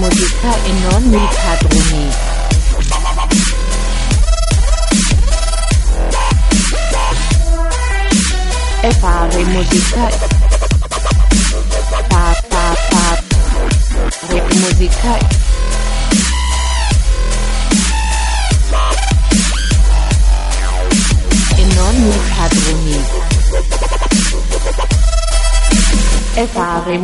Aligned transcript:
musica 0.00 0.54
e 0.64 0.72
non 0.72 1.02
mi 1.10 1.28
padroni. 1.44 2.08
E 8.80 8.90
fare 8.92 9.44
musica. 9.44 10.08
Fa 12.08 12.32
fa 12.48 12.74
fa. 12.88 13.22
Re 14.28 14.42
musica. 14.54 15.18
E 21.56 21.64
non 21.74 21.94
mi 22.02 22.18
padroni. 22.36 23.04
E 26.32 26.46
fare 26.46 26.98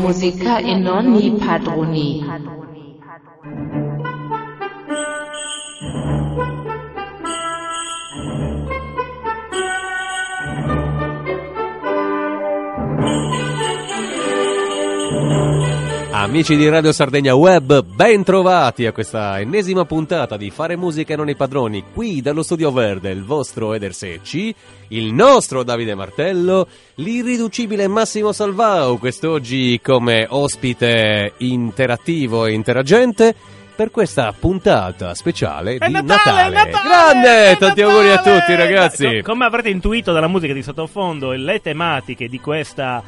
Amici 16.26 16.56
di 16.56 16.68
Radio 16.68 16.90
Sardegna 16.90 17.36
Web, 17.36 17.84
ben 17.84 18.24
trovati 18.24 18.84
a 18.84 18.90
questa 18.90 19.38
ennesima 19.38 19.84
puntata 19.84 20.36
di 20.36 20.50
Fare 20.50 20.74
Musica 20.74 21.12
e 21.12 21.16
non 21.16 21.28
i 21.28 21.36
padroni, 21.36 21.84
qui 21.94 22.20
dallo 22.20 22.42
Studio 22.42 22.72
Verde, 22.72 23.10
il 23.10 23.22
vostro 23.24 23.72
Eder 23.72 23.94
Secci, 23.94 24.52
il 24.88 25.14
nostro 25.14 25.62
Davide 25.62 25.94
Martello, 25.94 26.66
l'irriducibile 26.96 27.86
Massimo 27.86 28.32
Salvao, 28.32 28.96
quest'oggi 28.96 29.80
come 29.80 30.26
ospite 30.28 31.34
interattivo 31.38 32.44
e 32.46 32.52
interagente 32.54 33.32
per 33.76 33.92
questa 33.92 34.34
puntata 34.38 35.14
speciale 35.14 35.76
È 35.76 35.86
di 35.86 35.92
Natale, 35.92 36.46
è 36.46 36.50
Natale, 36.50 36.88
Grande! 36.88 37.50
è 37.50 37.56
Tanti 37.56 37.80
Natale! 37.82 37.82
auguri 37.82 38.10
a 38.10 38.18
tutti 38.18 38.54
ragazzi! 38.56 39.20
Co- 39.22 39.30
Come 39.30 39.44
avrete 39.44 39.68
intuito 39.68 40.12
dalla 40.12 40.28
musica 40.28 40.52
di 40.52 40.62
sottofondo, 40.62 41.30
le 41.30 41.60
tematiche 41.60 42.28
di 42.28 42.40
questa 42.40 43.00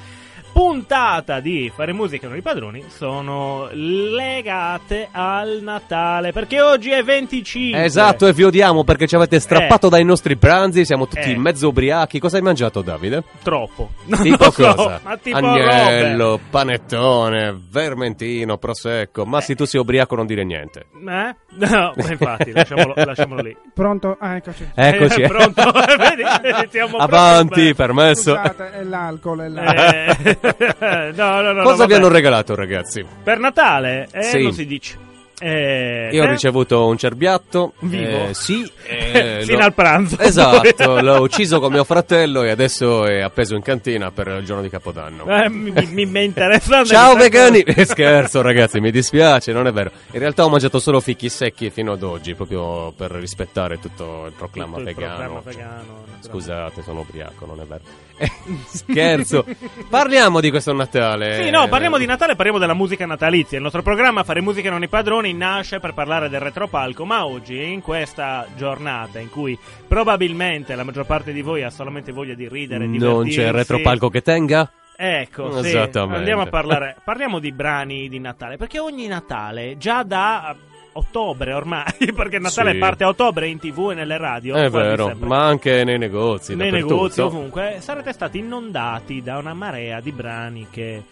puntata 0.63 1.39
di 1.39 1.71
Fare 1.73 1.93
Musica 1.93 2.27
non 2.27 2.37
i 2.37 2.43
padroni 2.43 2.83
sono 2.89 3.69
legate 3.73 5.07
al 5.13 5.61
Natale, 5.63 6.33
perché 6.33 6.61
oggi 6.61 6.91
è 6.91 7.01
25. 7.05 7.85
Esatto, 7.85 8.27
e 8.27 8.33
vi 8.33 8.43
odiamo 8.43 8.83
perché 8.83 9.07
ci 9.07 9.15
avete 9.15 9.39
strappato 9.39 9.89
dai 9.89 10.05
nostri 10.05 10.37
pranzi, 10.37 10.85
siamo 10.85 11.07
tutti 11.07 11.31
Eh. 11.31 11.39
mezzo 11.39 11.69
ubriachi. 11.69 12.19
Cosa 12.19 12.39
hai 12.39 12.43
mangiato, 12.43 12.83
Davide? 12.83 13.23
Troppo. 13.45 13.91
Non 14.09 14.21
Tipo 14.23 14.45
lo 14.47 14.51
so, 14.51 14.75
cosa? 14.75 15.01
ma 15.05 15.17
tipo 15.17 15.37
Agnello, 15.37 16.41
panettone, 16.51 17.57
vermentino, 17.71 18.57
prosecco. 18.57 19.25
Ma 19.27 19.41
se 19.41 19.55
tu 19.55 19.65
sei 19.65 19.79
ubriaco 19.81 20.17
non 20.17 20.27
dire 20.27 20.43
niente. 20.45 20.87
robe. 20.93 21.29
Eh? 21.29 21.37
No, 21.69 21.93
ma 21.97 22.11
infatti, 22.11 22.51
lasciamolo, 22.53 22.95
lasciamolo 23.05 23.43
lì. 23.43 23.57
Pronto? 23.75 24.17
Ah, 24.19 24.37
eccoci. 24.37 24.69
Eccoci. 24.75 25.23
Eh, 25.23 25.29
pronto? 25.29 25.63
Vedi? 25.73 26.23
Siamo 26.71 26.97
Avanti, 26.99 27.73
proprio- 27.73 27.75
permesso. 27.75 28.35
Scusate, 28.35 28.73
è 28.73 28.83
l'alcol, 28.85 29.41
è 29.41 29.49
l'alcol. 29.49 30.48
Eh, 30.81 31.13
no, 31.15 31.41
no, 31.43 31.53
no. 31.53 31.63
Cosa 31.63 31.87
vi 31.87 31.95
hanno 31.95 32.09
regalato, 32.09 32.55
ragazzi? 32.55 33.05
Per 33.23 33.39
Natale? 33.39 34.09
Eh, 34.13 34.23
Sì. 34.23 34.43
non 34.43 34.53
si 34.53 34.67
dice. 34.67 35.07
Eh, 35.41 36.09
Io 36.11 36.23
ho 36.23 36.25
te? 36.27 36.33
ricevuto 36.33 36.85
un 36.89 36.99
cerbiatto. 36.99 37.75
Vivo? 37.81 38.27
eh, 38.27 38.35
sì. 38.35 38.69
eh, 38.85 39.43
Fino 39.45 39.63
al 39.63 39.73
pranzo. 39.73 40.19
Esatto, 40.19 40.99
l'ho 41.01 41.21
ucciso 41.21 41.61
con 41.61 41.71
mio 41.71 41.85
fratello 41.85 42.43
e 42.43 42.51
adesso 42.51 43.07
è 43.07 43.21
appeso 43.21 43.55
in 43.55 43.63
cantina 43.63 44.11
per 44.11 44.27
il 44.41 44.45
giorno 44.45 44.63
di 44.63 44.69
Capodanno. 44.69 45.25
Eh, 45.27 45.49
mi, 45.49 45.71
mi, 45.71 46.07
mi 46.07 46.19
è 46.19 46.23
interessante. 46.25 46.89
Ciao 46.89 47.15
vegani! 47.15 47.61
Eh, 47.61 47.85
Scherzo 47.85 48.41
ragazzi, 48.43 48.81
mi 48.81 48.91
dispiace, 48.91 49.53
non 49.53 49.69
è 49.69 49.73
vero. 49.73 49.93
In 50.11 50.19
realtà 50.19 50.45
ho 50.45 50.49
mangiato 50.49 50.81
solo 50.81 50.99
fichi 50.99 51.29
secchi 51.29 51.71
fino 51.71 51.93
ad 51.93 52.03
oggi, 52.03 52.35
proprio 52.35 52.91
per 52.97 53.13
rispettare 53.13 53.79
tutto 53.79 54.25
il 54.27 54.33
proclama 54.37 54.79
Tutto 54.79 54.89
il 54.89 54.95
vegano. 54.97 55.15
programma 55.15 55.41
vegano, 55.45 55.71
naturalmente. 55.77 56.29
Scusate, 56.29 56.83
sono 56.83 57.01
ubriaco, 57.01 57.47
non 57.47 57.61
è 57.61 57.65
vero. 57.65 57.83
Scherzo. 58.67 59.45
Parliamo 59.89 60.41
di 60.41 60.51
questo 60.51 60.73
Natale. 60.73 61.43
Sì, 61.43 61.51
no, 61.51 61.69
parliamo 61.69 61.99
di 61.99 62.07
Natale, 62.07 62.35
parliamo 62.35 62.59
della 62.59 62.75
musica 62.75 63.07
natalizia. 63.07 63.57
Il 63.57 63.63
nostro 63.63 63.83
programma 63.83 64.25
Fare 64.25 64.41
musica 64.41 64.71
non 64.71 64.83
i 64.83 64.89
padroni 64.89 65.33
nasce 65.35 65.81
per 65.81 65.95
parlare 65.95 66.29
del 66.29 66.41
retropalco, 66.41 67.05
ma 67.05 67.27
oggi, 67.27 67.73
in 67.73 67.81
questa 67.83 68.47
giornata 68.57 69.19
in 69.19 69.31
cui 69.31 69.59
probabilmente 69.87 70.75
la 70.75 70.85
maggior 70.85 71.07
parte 71.07 71.33
di 71.33 71.43
voi 71.43 71.63
ha 71.63 71.71
solamente 71.71 72.13
voglia 72.13 72.35
di 72.35 72.49
ridere, 72.49 72.85
Non 72.85 72.93
divertirsi, 72.93 73.39
c'è 73.39 73.51
retropalco 73.53 74.09
che 74.09 74.23
tenga? 74.23 74.71
Ecco, 75.01 75.63
sì, 75.63 75.69
Esattamente. 75.69 76.19
andiamo 76.19 76.43
a 76.43 76.47
parlare. 76.47 76.97
Parliamo 77.05 77.39
di 77.39 77.53
brani 77.53 78.09
di 78.09 78.19
Natale, 78.19 78.57
perché 78.57 78.81
ogni 78.81 79.07
Natale, 79.07 79.77
già 79.79 80.03
da 80.03 80.57
ottobre 80.99 81.53
ormai, 81.53 81.85
perché 82.15 82.39
Natale 82.39 82.73
Sì. 82.73 82.79
parte 82.79 83.05
a 83.05 83.09
ottobre 83.09 83.49
in 83.49 83.59
tv 83.59 83.91
e 83.91 83.95
nelle 83.95 84.17
radio. 84.19 84.55
È 84.55 84.69
vero, 84.71 85.15
ma 85.21 85.47
anche 85.47 85.83
nei 85.85 85.99
negozi. 85.99 86.55
nei 86.55 86.71
negozi 86.71 87.21
ovunque 87.21 87.77
sarete 87.81 88.13
stati 88.13 88.39
inondati 88.39 89.23
da 89.23 89.39
una 89.39 89.55
marea 89.55 90.01
di 90.01 90.13
brani 90.13 90.67
che 90.71 91.03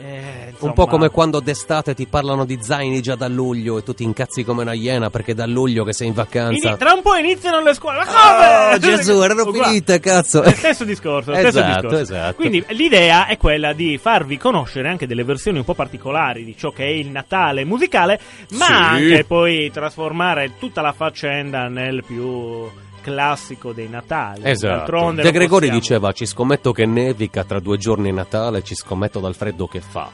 eh, 0.00 0.48
insomma, 0.50 0.70
Un 0.70 0.72
po' 0.72 0.86
come 0.86 1.10
quando 1.10 1.40
d'estate 1.40 1.94
ti 1.94 2.06
parlano 2.06 2.44
di 2.44 2.58
zaini 2.60 3.00
già 3.02 3.14
da 3.14 3.28
luglio 3.28 3.78
e 3.78 3.82
tu 3.82 3.92
ti 3.94 4.02
incazzi 4.04 4.42
come 4.42 4.62
una 4.62 4.72
iena 4.72 5.10
perché 5.10 5.34
da 5.34 5.46
luglio 5.46 5.84
che 5.84 5.92
sei 5.92 6.08
in 6.08 6.14
vacanza. 6.14 6.68
Ini- 6.70 6.78
tra 6.78 6.92
un 6.94 7.02
po' 7.02 7.14
iniziano 7.14 7.60
le 7.60 7.74
scuole 7.74 7.98
ma 7.98 8.04
Oh, 8.04 8.66
come? 8.70 8.78
Gesù, 8.78 9.20
erano 9.22 9.52
finite, 9.52 10.00
cazzo. 10.00 10.42
È 10.42 10.52
stesso 10.52 10.84
discorso, 10.84 11.32
stesso 11.32 11.48
Esatto, 11.48 11.74
discorso. 11.88 11.98
esatto. 11.98 12.34
Quindi 12.36 12.64
l'idea 12.70 13.26
è 13.26 13.36
quella 13.36 13.72
di 13.74 13.98
farvi 13.98 14.38
conoscere 14.38 14.88
anche 14.88 15.06
delle 15.06 15.24
versioni 15.24 15.58
un 15.58 15.64
po' 15.64 15.74
particolari 15.74 16.44
di 16.44 16.56
ciò 16.56 16.70
che 16.70 16.84
è 16.84 16.88
il 16.88 17.08
Natale 17.08 17.64
musicale, 17.64 18.18
ma 18.52 18.64
Sì. 18.66 18.72
anche 18.72 19.24
poi 19.24 19.70
trasformare 19.70 20.52
tutta 20.58 20.80
la 20.80 20.92
faccenda 20.92 21.68
nel 21.68 22.02
più 22.04 22.66
classico 23.02 23.72
dei 23.72 23.88
Natali. 23.88 24.40
Esatto. 24.44 25.12
De 25.12 25.30
Gregori 25.30 25.68
possiamo- 25.68 25.78
diceva: 25.78 26.12
Ci 26.12 26.24
scommetto 26.24 26.72
che 26.72 26.86
nevica 26.86 27.44
tra 27.44 27.60
due 27.60 27.76
giorni 27.76 28.10
Natale, 28.12 28.62
ci 28.62 28.74
scommetto 28.74 29.20
dal 29.20 29.34
freddo 29.34 29.66
che 29.66 29.80
fa. 29.80 30.08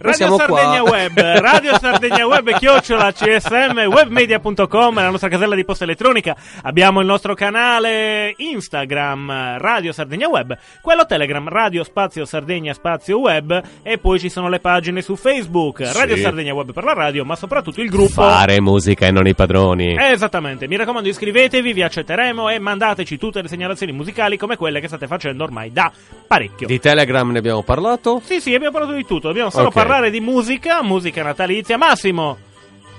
Radio 0.00 0.36
Sardegna 0.36 0.80
qua. 0.80 0.90
Web, 0.90 1.18
Radio 1.18 1.76
Sardegna 1.78 2.24
Web, 2.26 2.50
chiocciola 2.58 3.10
CSM, 3.10 3.78
webmedia.com, 3.90 4.94
la 4.94 5.10
nostra 5.10 5.28
casella 5.28 5.56
di 5.56 5.64
posta 5.64 5.82
elettronica. 5.82 6.36
Abbiamo 6.62 7.00
il 7.00 7.06
nostro 7.06 7.34
canale 7.34 8.32
Instagram, 8.36 9.58
Radio 9.58 9.90
Sardegna 9.92 10.28
Web, 10.28 10.56
quello 10.82 11.04
Telegram, 11.04 11.48
Radio 11.48 11.82
Spazio 11.82 12.24
Sardegna 12.24 12.72
Spazio 12.74 13.18
Web, 13.18 13.60
e 13.82 13.98
poi 13.98 14.20
ci 14.20 14.28
sono 14.28 14.48
le 14.48 14.60
pagine 14.60 15.02
su 15.02 15.16
Facebook, 15.16 15.80
Radio 15.80 16.14
Sì. 16.14 16.22
Sardegna 16.22 16.54
Web 16.54 16.72
per 16.72 16.84
la 16.84 16.92
radio, 16.92 17.24
ma 17.24 17.34
soprattutto 17.34 17.80
il 17.80 17.88
gruppo. 17.90 18.22
Fare 18.22 18.60
musica 18.60 19.06
e 19.06 19.10
non 19.10 19.26
i 19.26 19.34
padroni. 19.34 19.96
Esattamente, 19.98 20.68
mi 20.68 20.76
raccomando 20.76 21.08
iscrivetevi, 21.08 21.72
vi 21.72 21.82
accetteremo 21.82 22.48
e 22.50 22.60
mandateci 22.60 23.18
tutte 23.18 23.42
le 23.42 23.48
segnalazioni 23.48 23.90
musicali 23.90 24.36
come 24.36 24.56
quelle 24.56 24.78
che 24.80 24.86
state 24.86 25.08
facendo 25.08 25.42
ormai 25.42 25.72
da 25.72 25.90
parecchio. 26.26 26.68
Di 26.68 26.78
Telegram 26.78 27.28
ne 27.30 27.38
abbiamo 27.38 27.62
parlato? 27.62 28.20
Sì, 28.24 28.40
sì, 28.40 28.54
abbiamo 28.54 28.72
parlato 28.72 28.94
di 28.94 29.04
tutto. 29.04 29.26
Dobbiamo 29.26 29.50
solo 29.50 29.66
Ok. 29.68 29.74
Parlare 29.88 30.10
di 30.10 30.20
musica, 30.20 30.82
musica 30.82 31.22
natalizia. 31.22 31.76
Massimo, 31.76 32.36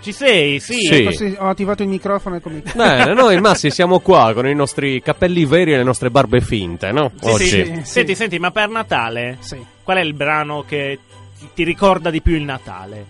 ci 0.02 0.12
sei? 0.12 0.60
Sì. 0.60 0.74
Sì. 0.82 1.04
Ecco, 1.04 1.44
ho 1.44 1.48
attivato 1.50 1.84
il 1.84 1.90
microfono 1.90 2.36
e 2.38 2.42
come... 2.42 2.62
Bene, 2.74 3.14
noi 3.14 3.40
Massi 3.42 3.70
siamo 3.70 4.00
qua 4.00 4.34
con 4.34 4.48
i 4.48 4.54
nostri 4.56 5.02
capelli 5.02 5.46
veri 5.46 5.74
e 5.74 5.78
le 5.78 5.84
nostre 5.84 6.10
barbe 6.10 6.42
finte, 6.42 6.92
no? 6.92 7.12
Sì, 7.20 7.28
Oggi. 7.30 7.46
sì. 7.48 7.64
Sì. 7.66 7.82
Senti, 7.84 8.16
senti, 8.16 8.40
ma 8.40 8.52
per 8.52 8.70
Natale, 8.70 9.38
Sì. 9.40 9.58
qual 9.84 9.98
è 9.98 10.02
il 10.02 10.14
brano 10.14 10.64
che 10.68 11.00
ti- 11.38 11.50
ti 11.54 11.64
ricorda 11.64 12.10
di 12.10 12.22
più 12.22 12.36
il 12.36 12.44
Natale? 12.44 13.06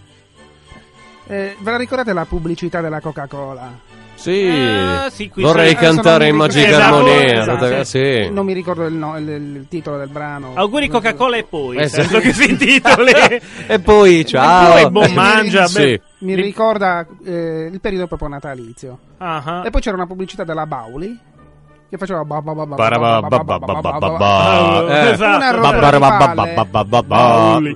Eh, 1.27 1.55
ve 1.59 1.71
la 1.71 1.77
ricordate 1.77 2.11
la 2.11 2.25
pubblicità 2.25 2.81
della 2.81 2.99
Coca-Cola? 3.01 3.87
Sì. 4.19 4.47
Ah, 4.49 5.09
sì, 5.09 5.29
qui 5.29 5.41
Vorrei 5.41 5.75
cantare 5.75 6.27
in 6.27 6.35
non 6.35 6.47
mi 6.47 6.53
magica 6.53 6.77
ricordo- 6.77 6.95
armonia. 7.09 7.41
Esatto, 7.41 7.65
esatto. 7.65 7.83
sì. 7.85 8.29
Non 8.29 8.45
mi 8.45 8.53
ricordo 8.53 8.85
il, 8.85 8.93
no- 8.93 9.17
il- 9.17 9.29
il 9.29 9.65
titolo 9.69 9.97
del 9.97 10.09
brano. 10.09 10.51
Auguri 10.55 10.87
Coca-Cola 10.89 11.37
e 11.37 11.43
poi, 11.43 11.77
Esatto. 11.79 12.01
senso 12.03 12.19
che 12.19 12.33
si 12.33 12.49
intitoli. 12.49 13.11
E 13.67 13.79
poi 13.79 14.25
ciao. 14.25 14.77
E 14.77 14.81
poi 14.81 14.91
buon 14.91 15.13
mangia. 15.13 15.67
Sì. 15.67 15.77
beh. 15.83 16.01
Mi 16.19 16.35
ricorda 16.35 17.05
eh, 17.25 17.69
il 17.71 17.79
periodo 17.79 18.07
proprio 18.07 18.27
natalizio. 18.27 18.99
Ah. 19.19 19.63
E 19.65 19.69
poi 19.69 19.79
c'era 19.81 19.95
una 19.95 20.05
pubblicità 20.07 20.43
della 20.43 20.65
Bauli 20.65 21.17
che 21.89 21.97
faceva. 21.97 22.23
Eh. 24.89 25.11
Esatto. 25.11 25.61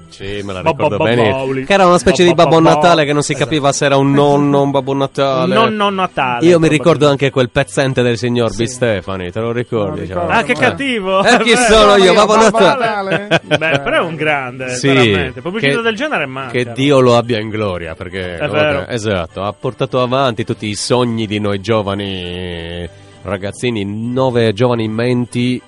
Sì, 0.10 0.42
me 0.44 0.54
la 0.54 0.62
ricordo 0.62 0.98
bene. 0.98 1.63
Che 1.65 1.74
era 1.74 1.86
una 1.88 1.98
specie 1.98 2.24
di 2.24 2.33
Ba- 2.33 2.44
ba- 2.45 2.50
Babbo 2.51 2.62
ba- 2.62 2.69
Natale 2.74 3.06
che 3.06 3.13
non 3.13 3.24
si 3.24 3.33
capiva 3.33 3.71
se 3.71 3.86
era 3.86 3.98
un 3.98 4.12
nonno 4.12 4.60
o 4.60 4.62
un 4.63 4.71
Babbo 4.71 4.94
Natale. 4.94 5.54
Non, 5.54 5.75
non 5.75 5.95
Natale. 5.95 6.45
Io 6.45 6.60
mi 6.60 6.68
ricordo 6.68 7.10
anche 7.10 7.31
quel 7.31 7.50
pezzente 7.50 8.01
del 8.01 8.18
signor 8.18 8.50
B. 8.50 8.54
Sì. 8.54 8.68
Stefani, 8.68 9.31
te 9.31 9.39
lo 9.39 9.51
ricordi? 9.51 10.07
Cioè? 10.07 10.25
Ah, 10.27 10.44
che 10.44 10.51
Eh. 10.51 10.56
cattivo. 10.56 11.24
Eh, 11.24 11.39
chi 11.39 11.56
sono 11.56 11.95
io? 11.95 12.13
Babbo 12.13 12.36
Natale. 12.36 13.27
Natale. 13.27 13.42
Beh, 13.44 13.80
però 13.80 13.98
è 13.98 14.00
un 14.01 14.16
grande, 14.16 14.69
Sì, 14.75 14.88
veramente. 14.88 15.42
Pubblicità 15.42 15.81
del 15.81 15.95
genere 15.95 16.25
manca. 16.25 16.51
Che 16.51 16.71
Dio 16.74 17.00
lo 17.00 17.18
abbia 17.18 17.39
in 17.39 17.50
gloria, 17.50 17.95
perché 17.95 18.38
È 18.38 18.48
vero. 18.48 18.86
esatto, 18.88 19.42
ha 19.44 19.54
portato 19.57 20.01
avanti 20.01 20.44
tutti 20.44 20.68
i 20.68 20.75
sogni 20.75 21.25
di 21.25 21.39
noi 21.39 21.59
giovani 21.62 22.88
ragazzini, 23.24 23.84
nove 23.86 24.54
giovani 24.54 24.88
menti 24.88 25.62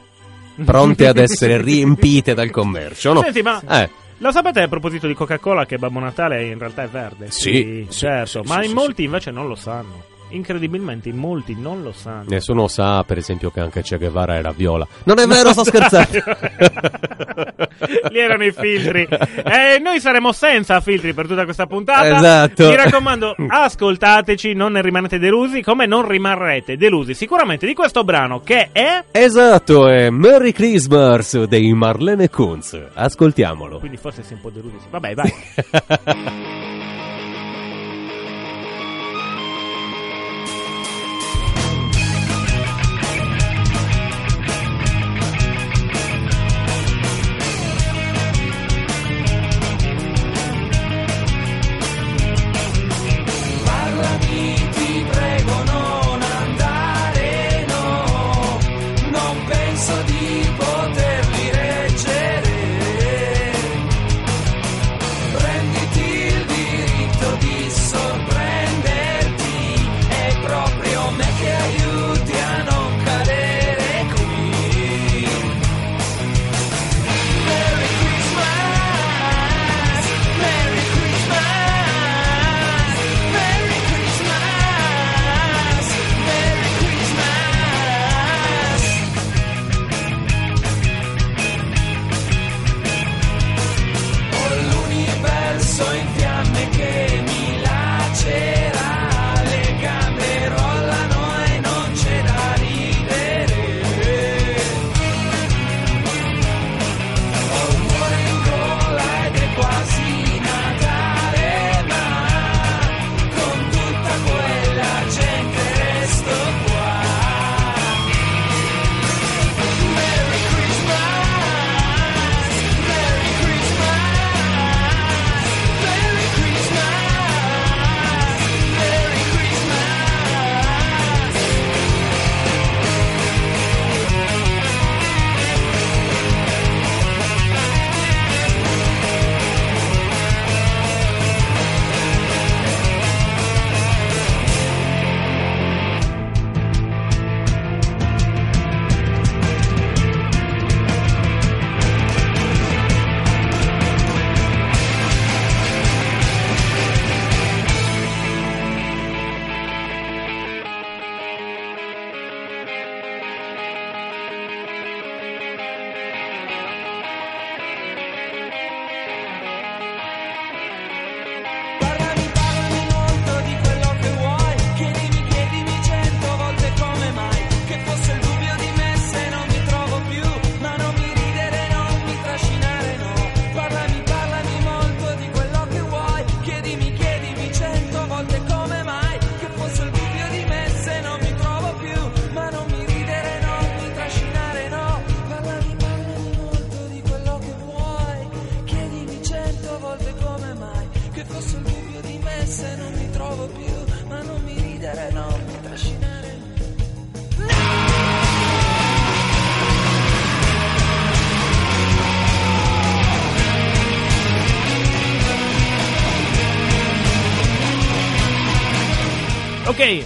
pronte 0.64 1.08
ad 1.08 1.18
essere 1.18 1.62
riempite 1.62 2.34
dal 2.34 2.50
commercio, 2.50 3.14
no? 3.14 3.22
Senti, 3.22 3.42
ma 3.42 3.62
Eh, 3.68 3.90
Lo 4.20 4.32
sapete 4.32 4.62
a 4.62 4.68
proposito 4.68 5.08
di 5.08 5.14
Coca-Cola 5.14 5.66
che 5.66 5.78
Babbo 5.78 6.00
Natale 6.00 6.46
in 6.46 6.58
realtà 6.58 6.84
è 6.84 6.88
verde? 6.88 7.32
Sì, 7.32 7.86
sì, 7.88 7.88
certo, 7.90 8.44
sì, 8.44 8.48
ma 8.50 8.62
sì, 8.62 8.70
in 8.70 8.74
molti 8.74 9.04
invece 9.04 9.32
non 9.32 9.48
lo 9.48 9.56
sanno. 9.56 10.04
Incredibilmente 10.30 11.10
in 11.10 11.18
molti 11.18 11.56
non 11.58 11.84
lo 11.84 11.92
sanno. 11.92 12.26
Nessuno 12.28 12.68
sa, 12.68 13.04
per 13.04 13.18
esempio, 13.18 13.52
che 13.52 13.60
anche 13.60 13.82
Che 13.82 13.98
Guevara 13.98 14.36
era 14.36 14.52
viola. 14.52 14.88
Non 15.04 15.20
è 15.20 15.28
vero, 15.28 15.52
sto 15.52 15.64
scherzando. 15.66 16.20
Lì 18.10 18.20
erano 18.20 18.44
i 18.46 18.52
filtri. 18.52 19.08
E 19.08 19.80
noi 19.80 20.00
saremo 20.00 20.32
senza 20.32 20.80
filtri 20.82 21.14
per 21.14 21.28
tutta 21.28 21.44
questa 21.44 21.68
puntata. 21.68 22.18
Esatto. 22.18 22.70
Mi 22.70 22.76
raccomando, 22.76 23.36
ascoltateci, 23.48 24.54
non 24.54 24.74
ne 24.74 24.82
rimanete 24.82 25.20
delusi, 25.20 25.62
come 25.62 25.86
non 25.86 26.08
rimarrete 26.08 26.78
delusi 26.78 27.14
sicuramente 27.14 27.66
di 27.66 27.74
questo 27.74 28.04
brano 28.04 28.42
che 28.42 28.70
è... 28.72 29.04
esatto, 29.12 29.88
è 29.88 30.10
Merry 30.10 30.52
Christmas 30.52 31.44
dei 31.44 31.74
Marlene 31.74 32.30
Kunz. 32.30 32.80
Ascoltiamolo. 32.94 33.80
Quindi 33.80 33.98
forse 33.98 34.24
sei 34.24 34.36
un 34.36 34.42
po' 34.42 34.50
delusi. 34.50 34.88
Vabbè, 34.90 35.14
vai. 35.14 36.74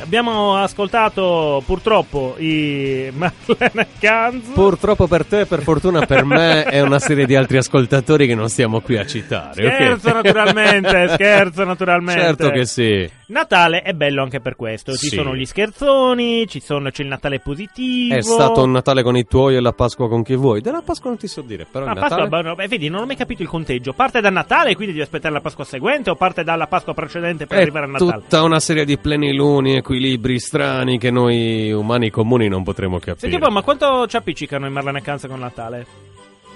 abbiamo 0.10 0.56
ascoltato 0.56 1.62
purtroppo 1.68 2.34
i 2.40 3.12
Marlene 3.14 3.88
Kanz. 4.00 4.48
Purtroppo 4.54 5.06
per 5.08 5.24
te, 5.24 5.46
per 5.46 5.62
fortuna 5.62 6.04
per 6.08 6.26
me, 6.26 6.64
è 6.64 6.82
una 6.82 6.98
serie 6.98 7.28
di 7.28 7.36
altri 7.36 7.58
ascoltatori 7.58 8.26
che 8.26 8.34
non 8.34 8.50
stiamo 8.50 8.82
qui 8.82 8.98
a 8.98 9.06
citare. 9.06 9.54
Scherzo 9.72 10.12
naturalmente, 10.12 11.10
scherzo 11.14 11.64
naturalmente. 11.64 12.22
Certo 12.22 12.50
che 12.50 12.66
sì. 12.66 13.08
Natale 13.28 13.84
è 13.84 13.94
bello 13.94 14.24
anche 14.24 14.40
per 14.40 14.56
questo. 14.56 14.94
Ci 14.94 15.10
Sì. 15.10 15.16
sono 15.16 15.36
gli 15.36 15.46
scherzoni, 15.46 16.48
ci 16.48 16.60
sono, 16.60 16.90
c'è 16.90 17.04
il 17.04 17.10
Natale 17.10 17.40
positivo. 17.40 18.16
È 18.16 18.22
stato 18.24 18.64
un 18.64 18.72
Natale 18.72 19.04
con 19.04 19.16
i 19.16 19.26
tuoi 19.26 19.56
e 19.56 19.60
la 19.62 19.74
Pasqua 19.74 20.10
con 20.10 20.24
chi 20.24 20.36
vuoi. 20.36 20.62
Della 20.62 20.82
Pasqua 20.84 21.12
non 21.12 21.20
ti 21.20 21.28
so 21.28 21.42
dire, 21.42 21.68
però 21.72 21.86
Ah, 21.86 21.92
il 21.92 22.00
Pasqua, 22.00 22.24
Natale... 22.24 22.44
no, 22.48 22.56
beh, 22.56 22.68
vedi, 22.68 22.90
non 22.90 23.02
ho 23.04 23.06
mai 23.06 23.16
capito 23.16 23.44
il 23.44 23.48
conteggio. 23.48 23.94
Parte 23.94 24.20
da 24.22 24.32
Natale, 24.32 24.74
quindi 24.74 24.94
devi 24.94 25.04
aspettare 25.04 25.32
la 25.36 25.42
Pasqua 25.42 25.64
seguente, 25.64 26.10
o 26.10 26.16
parte 26.16 26.44
dalla 26.44 26.66
Pasqua 26.66 26.96
precedente 26.96 27.46
per 27.46 27.60
È 27.60 27.62
arrivare 27.62 27.86
a 27.86 27.90
Natale? 27.90 28.12
tutta 28.14 28.42
una 28.42 28.60
serie 28.60 28.84
di 28.86 28.98
pleniluni, 28.98 29.80
equilibri 30.00 30.40
strani 30.40 30.98
che 30.98 31.12
noi 31.12 31.72
umani 31.74 32.10
comuni 32.10 32.48
non 32.48 32.64
potremo 32.64 33.00
capire. 33.00 33.30
Senti 33.30 33.52
ma 33.52 33.62
quanto 33.62 34.08
ci 34.08 34.16
appiccicano 34.16 34.66
i 34.66 34.70
Marlene 34.70 35.02
Kanz 35.02 35.28
con 35.28 35.40
Natale? 35.40 36.09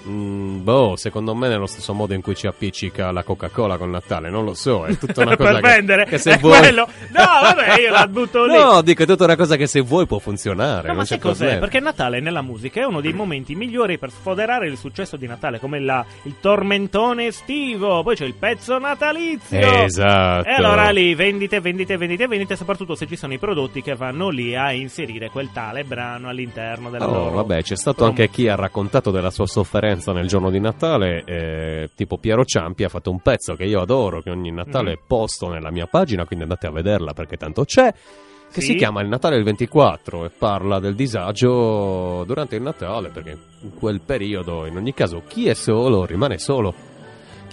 Mm, 0.06 0.62
boh, 0.62 0.96
secondo 0.96 1.34
me 1.34 1.48
nello 1.48 1.66
stesso 1.66 1.94
modo 1.94 2.12
in 2.12 2.20
cui 2.20 2.34
ci 2.34 2.46
appiccica 2.46 3.10
la 3.10 3.22
Coca-Cola 3.22 3.78
con 3.78 3.90
Natale, 3.90 4.28
non 4.28 4.44
lo 4.44 4.52
so, 4.52 4.84
è 4.84 4.98
tutta 4.98 5.22
una 5.22 5.34
cosa 5.36 5.52
per 5.52 5.60
che, 5.62 5.68
vendere? 5.68 6.04
che 6.04 6.18
se 6.18 6.36
vuoi... 6.36 6.58
quello? 6.58 6.86
No, 7.10 7.24
vabbè, 7.42 7.80
io 7.80 7.90
la 7.90 8.06
butto 8.06 8.44
lì. 8.44 8.52
No, 8.54 8.82
dico, 8.82 9.02
è 9.02 9.06
tutta 9.06 9.24
una 9.24 9.36
cosa 9.36 9.56
che 9.56 9.66
se 9.66 9.80
vuoi 9.80 10.06
può 10.06 10.18
funzionare. 10.18 10.88
No, 10.88 10.94
ma 10.94 11.04
sai 11.06 11.18
cos'è? 11.18 11.36
problema. 11.36 11.60
Perché 11.60 11.80
Natale 11.80 12.20
nella 12.20 12.42
musica 12.42 12.80
è 12.80 12.84
uno 12.84 13.00
dei 13.00 13.14
momenti 13.14 13.54
migliori 13.54 13.96
per 13.96 14.10
sfoderare 14.10 14.66
il 14.68 14.76
successo 14.76 15.16
di 15.16 15.26
Natale, 15.26 15.58
come 15.58 15.80
la- 15.80 16.04
il 16.24 16.34
tormentone 16.38 17.26
estivo, 17.28 18.02
poi 18.02 18.14
c'è 18.14 18.26
il 18.26 18.34
pezzo 18.34 18.78
natalizio. 18.78 19.84
Esatto. 19.84 20.48
E 20.48 20.52
allora 20.52 20.90
lì 20.90 21.14
vendite, 21.14 21.60
vendite, 21.60 21.96
vendite, 21.96 22.26
vendite, 22.26 22.56
soprattutto 22.56 22.94
se 22.94 23.06
ci 23.06 23.16
sono 23.16 23.32
i 23.32 23.38
prodotti 23.38 23.80
che 23.80 23.94
vanno 23.94 24.28
lì 24.28 24.54
a 24.54 24.70
inserire 24.72 25.30
quel 25.30 25.48
tale 25.52 25.84
brano 25.84 26.28
all'interno 26.28 26.90
del 26.90 27.00
Oh, 27.00 27.06
loro. 27.10 27.30
vabbè, 27.36 27.62
c'è 27.62 27.76
stato 27.76 27.96
promo. 27.96 28.10
anche 28.10 28.28
chi 28.28 28.48
ha 28.48 28.54
raccontato 28.54 29.10
della 29.10 29.30
sua 29.30 29.46
sofferenza 29.46 29.92
nel 30.12 30.26
giorno 30.26 30.50
di 30.50 30.60
Natale, 30.60 31.22
eh, 31.24 31.90
tipo 31.94 32.18
Piero 32.18 32.44
Ciampi 32.44 32.84
ha 32.84 32.88
fatto 32.88 33.10
un 33.10 33.20
pezzo 33.20 33.54
che 33.54 33.64
io 33.64 33.80
adoro, 33.80 34.20
che 34.22 34.30
ogni 34.30 34.50
Natale 34.50 34.92
Mhm. 34.92 34.98
posto 35.06 35.48
nella 35.48 35.70
mia 35.70 35.86
pagina, 35.86 36.24
quindi 36.24 36.44
andate 36.44 36.66
a 36.66 36.70
vederla 36.70 37.12
perché 37.12 37.36
tanto 37.36 37.64
c'è, 37.64 37.92
che 38.52 38.60
Sì. 38.60 38.72
si 38.72 38.74
chiama 38.76 39.00
Il 39.02 39.08
Natale 39.08 39.34
del 39.36 39.44
24 39.44 40.24
e 40.24 40.30
parla 40.30 40.78
del 40.78 40.94
disagio 40.94 42.24
durante 42.24 42.56
il 42.56 42.62
Natale, 42.62 43.08
perché 43.08 43.36
in 43.62 43.74
quel 43.74 44.00
periodo, 44.00 44.66
in 44.66 44.76
ogni 44.76 44.94
caso, 44.94 45.22
chi 45.26 45.48
è 45.48 45.54
solo 45.54 46.04
rimane 46.04 46.38
solo. 46.38 46.92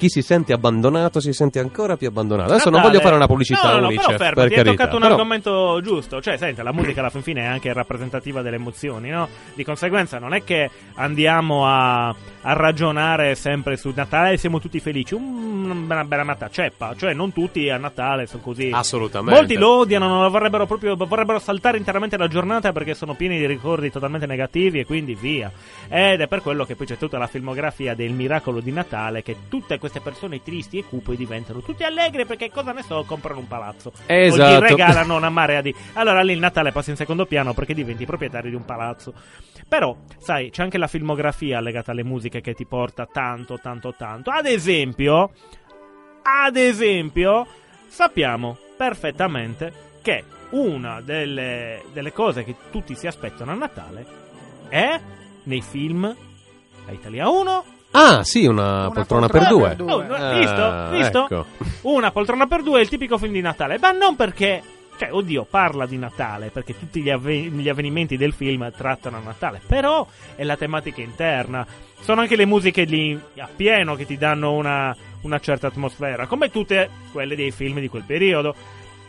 chi 0.02 0.10
si 0.10 0.24
sente 0.24 0.52
abbandonato 0.52 1.20
si 1.20 1.32
sente 1.32 1.60
ancora 1.60 1.96
più 1.96 2.08
abbandonato. 2.08 2.50
Adesso 2.54 2.72
non 2.72 2.80
Natale- 2.80 2.94
voglio 2.94 3.04
fare 3.06 3.16
una 3.18 3.28
pubblicità 3.28 3.68
no, 3.68 3.74
no, 3.76 3.80
no, 3.82 3.88
Unicef, 3.90 4.06
però 4.08 4.18
fermati, 4.18 4.50
per 4.50 4.58
hai 4.58 4.64
toccato 4.64 4.96
un 4.96 5.02
però- 5.04 5.14
argomento 5.14 5.80
giusto. 5.84 6.20
Cioè, 6.22 6.38
senti, 6.38 6.64
la 6.64 6.74
musica 6.74 7.02
alla 7.02 7.12
fin 7.12 7.22
fine 7.22 7.42
è 7.42 7.46
anche 7.46 7.72
rappresentativa 7.72 8.42
delle 8.42 8.56
emozioni, 8.56 9.10
no? 9.10 9.28
Di 9.54 9.64
conseguenza 9.64 10.18
non 10.18 10.34
è 10.34 10.44
che 10.44 10.72
andiamo 10.96 11.68
a, 11.68 12.16
a 12.44 12.54
ragionare 12.54 13.36
sempre 13.36 13.78
su 13.78 13.92
Natale 13.96 14.38
siamo 14.38 14.60
tutti 14.60 14.80
felici. 14.80 15.14
Un- 15.14 15.60
una 15.72 16.04
bella 16.04 16.24
matta 16.24 16.50
ceppa. 16.50 16.96
Cioè, 16.98 17.14
non 17.14 17.32
tutti 17.32 17.70
a 17.70 17.78
Natale 17.78 18.26
sono 18.26 18.42
così. 18.42 18.70
Assolutamente. 18.74 19.40
Molti 19.40 19.56
lo 19.56 19.78
odiano, 19.80 20.08
non 20.08 20.24
lo 20.24 20.30
vorrebbero 20.30 20.66
proprio 20.66 20.96
vorrebbero 20.96 21.40
saltare 21.40 21.78
interamente 21.78 22.18
la 22.18 22.28
giornata 22.28 22.72
perché 22.72 22.94
sono 22.94 23.14
pieni 23.14 23.38
di 23.38 23.46
ricordi 23.46 23.92
totalmente 23.92 24.26
negativi 24.26 24.80
e 24.80 24.86
quindi 24.86 25.16
via. 25.16 25.52
Ed 25.88 26.22
è 26.22 26.28
per 26.28 26.42
quello 26.42 26.66
che 26.66 26.76
poi 26.76 26.88
c'è 26.88 26.98
tutta 26.98 27.18
la 27.18 27.28
filmografia 27.28 27.94
del 27.94 28.12
miracolo 28.12 28.60
di 28.60 28.72
Natale 28.72 29.22
che 29.22 29.36
tutte 29.50 29.78
queste 29.80 30.00
persone 30.02 30.42
tristi 30.42 30.78
e 30.80 30.84
cupe 30.84 31.16
diventano 31.16 31.62
tutti 31.62 31.84
allegri 31.84 32.26
perché 32.26 32.50
cosa 32.50 32.72
ne 32.72 32.82
so, 32.84 33.04
comprano 33.06 33.40
un 33.40 33.48
palazzo. 33.48 33.90
O 33.90 34.02
Esatto. 34.08 34.66
gli 34.66 34.70
regalano 34.70 35.16
una 35.16 35.30
marea 35.30 35.62
di 35.62 35.74
Allora 35.94 36.22
lì 36.22 36.34
il 36.34 36.40
Natale 36.40 36.72
passa 36.72 36.90
in 36.92 36.96
secondo 36.96 37.26
piano 37.26 37.54
perché 37.54 37.74
diventi 37.74 38.06
proprietario 38.06 38.50
di 38.50 38.56
un 38.56 38.66
palazzo. 38.66 39.14
Però, 39.68 39.96
sai, 40.18 40.50
c'è 40.50 40.64
anche 40.64 40.78
la 40.78 40.88
filmografia 40.88 41.60
legata 41.62 41.92
alle 41.92 42.04
musiche 42.04 42.31
che 42.40 42.54
ti 42.54 42.66
porta 42.66 43.06
tanto, 43.12 43.60
tanto, 43.60 43.94
tanto. 43.98 44.30
Ad 44.32 44.46
esempio, 44.46 45.32
ad 46.22 46.56
esempio, 46.56 47.46
sappiamo 47.90 48.58
perfettamente 48.78 49.74
che 50.02 50.24
una 50.52 51.02
delle, 51.02 51.82
delle 51.92 52.14
cose 52.14 52.44
che 52.44 52.56
tutti 52.72 52.96
si 52.96 53.08
aspettano 53.08 53.52
a 53.52 53.56
Natale 53.56 54.06
è 54.70 55.00
nei 55.44 55.62
film 55.62 56.04
a 56.88 56.92
Italia 56.92 57.28
1 57.28 57.66
Ah, 57.94 58.24
sì, 58.24 58.46
una, 58.46 58.88
Una 58.88 58.92
poltrona, 58.92 59.28
poltrona 59.28 59.28
per 59.28 59.48
due. 59.50 59.68
per 59.68 59.76
due. 59.76 59.94
Oh, 59.94 60.14
Ah, 60.14 60.38
visto? 60.38 60.90
Visto? 60.98 61.24
ecco. 61.26 61.46
Una 61.90 62.10
poltrona 62.12 62.48
per 62.48 62.64
due 62.64 62.80
è 62.80 62.84
il 62.84 62.88
tipico 62.88 63.18
film 63.18 63.34
di 63.34 63.42
Natale. 63.42 63.78
Ma 63.80 63.92
non 63.92 64.16
perché. 64.16 64.64
Cioè, 65.02 65.12
oddio, 65.12 65.48
parla 65.50 65.88
di 65.88 65.98
Natale, 65.98 66.52
perché 66.52 66.78
tutti 66.78 67.02
gli, 67.02 67.10
avve- 67.10 67.50
gli 67.50 67.68
avvenimenti 67.68 68.18
del 68.18 68.34
film 68.34 68.72
trattano 68.72 69.20
Natale. 69.20 69.60
Però 69.66 70.08
è 70.36 70.44
la 70.44 70.56
tematica 70.56 71.02
interna. 71.02 71.66
Sono 72.02 72.22
anche 72.22 72.36
le 72.36 72.46
musiche 72.46 72.84
lì 72.84 73.20
a 73.38 73.50
pieno 73.56 73.96
che 73.96 74.06
ti 74.06 74.16
danno 74.16 74.54
una, 74.54 74.96
una 75.22 75.40
certa 75.40 75.66
atmosfera, 75.66 76.28
come 76.28 76.52
tutte 76.52 76.88
quelle 77.12 77.36
dei 77.36 77.50
film 77.50 77.80
di 77.80 77.88
quel 77.88 78.04
periodo. 78.06 78.54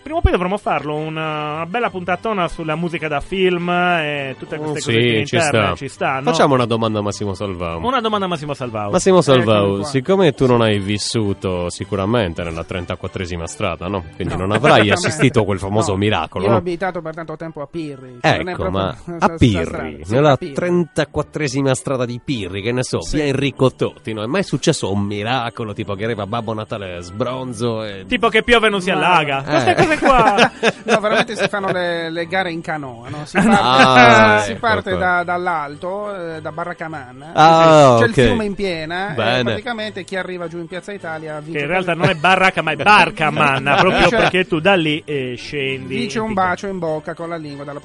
Prima 0.02 0.18
o 0.18 0.20
poi 0.20 0.32
dovremmo 0.32 0.56
farlo, 0.58 0.96
una, 0.96 1.54
una 1.54 1.66
bella 1.66 1.88
puntatona 1.88 2.48
sulla 2.48 2.74
musica 2.74 3.06
da 3.08 3.20
film 3.20 3.68
e 3.70 4.34
tutte 4.38 4.56
queste 4.58 4.72
Mm, 4.72 4.74
cose 4.74 4.92
sì, 5.20 5.26
ci 5.26 5.34
interne 5.36 5.66
sta. 5.66 5.74
ci 5.76 5.88
stanno. 5.88 6.22
Facciamo 6.24 6.54
una 6.54 6.64
domanda 6.66 6.98
a 6.98 7.02
Massimo 7.02 7.34
Salvao. 7.34 7.78
Una 7.86 8.00
domanda 8.00 8.26
a 8.26 8.28
Massimo 8.28 8.52
Salvao. 8.54 8.90
Massimo 8.90 9.20
Salvao, 9.20 9.76
qua. 9.76 9.84
siccome 9.84 10.32
tu 10.32 10.46
non 10.46 10.60
hai 10.60 10.78
vissuto 10.80 11.70
sicuramente 11.70 12.42
nella 12.42 12.64
34esima 12.68 13.44
strada, 13.44 13.86
no? 13.86 14.04
Quindi 14.16 14.34
No, 14.34 14.40
non 14.40 14.52
avrai 14.52 14.90
assistito 14.90 15.40
a 15.42 15.44
quel 15.44 15.58
famoso 15.58 15.92
No, 15.92 15.98
miracolo, 15.98 16.44
Io 16.44 16.50
ho 16.50 16.52
no? 16.54 16.58
abitato 16.58 17.00
per 17.00 17.14
tanto 17.14 17.36
tempo 17.36 17.62
a 17.62 17.66
Pirri. 17.66 18.18
cioè 18.20 18.36
non 18.38 18.48
è 18.48 18.52
Ecco, 18.52 18.62
proprio 18.62 18.80
ma 18.82 19.16
a 19.20 19.28
Pirri. 19.36 20.00
Sì, 20.02 20.12
nella 20.14 20.36
Pirri. 20.36 20.54
34esima 20.92 21.72
strada 21.72 22.04
di 22.04 22.20
Pirri, 22.24 22.60
che 22.62 22.72
ne 22.72 22.82
so, 22.82 23.00
Sì. 23.02 23.16
via 23.16 23.26
Enrico 23.26 23.72
Totti, 23.72 24.12
no? 24.12 24.22
È 24.22 24.26
mai 24.26 24.42
successo 24.42 24.90
un 24.92 25.00
miracolo, 25.04 25.72
tipo 25.72 25.94
che 25.94 26.04
arriva 26.04 26.26
Babbo 26.26 26.54
Natale 26.54 27.00
sbronzo 27.02 27.84
e... 27.84 28.04
Tipo 28.06 28.28
che 28.28 28.42
piove 28.42 28.66
e 28.66 28.70
non 28.70 28.80
si 28.80 28.90
allaga. 28.90 29.40
Eh. 29.44 29.50
Queste 29.50 29.74
cose 29.74 29.91
qua. 29.98 30.50
No, 30.84 30.98
veramente 31.00 31.36
si 31.36 31.48
fanno 31.48 31.70
le, 31.70 32.10
le 32.10 32.26
gare 32.26 32.50
in 32.50 32.60
canoa, 32.60 33.08
no? 33.08 33.24
Si 33.24 33.36
parte, 33.36 33.50
Ah, 33.60 34.38
si 34.44 34.50
ecco 34.52 34.60
parte 34.60 34.96
da- 34.96 35.22
dall'alto, 35.22 36.34
eh, 36.36 36.40
da 36.40 36.50
Barracamanna, 36.52 37.30
Ah, 37.34 37.96
c'è 37.98 38.04
ok. 38.04 38.08
il 38.08 38.14
fiume 38.14 38.44
in 38.44 38.54
piena 38.54 39.12
Bene. 39.14 39.40
e 39.40 39.44
praticamente 39.44 40.04
chi 40.04 40.16
arriva 40.16 40.48
giù 40.48 40.58
in 40.58 40.66
Piazza 40.66 40.92
Italia 40.92 41.38
vince, 41.40 41.58
Che 41.58 41.64
in 41.64 41.70
realtà 41.70 41.94
non 41.94 42.08
è 42.08 42.14
baracca, 42.14 42.62
ma 42.62 42.72
è 42.72 42.76
barca 42.76 43.30
manna. 43.30 43.76
Proprio 43.76 44.04
Dice- 44.04 44.16
perché 44.16 44.46
tu 44.46 44.60
da 44.60 44.74
lì 44.74 45.02
eh, 45.04 45.34
scendi. 45.36 45.96
dice 45.96 46.18
un 46.20 46.32
bacio 46.32 46.66
in 46.66 46.78
bocca 46.78 47.14
con 47.14 47.28
la 47.28 47.36
lingua 47.36 47.64
dalla 47.64 47.80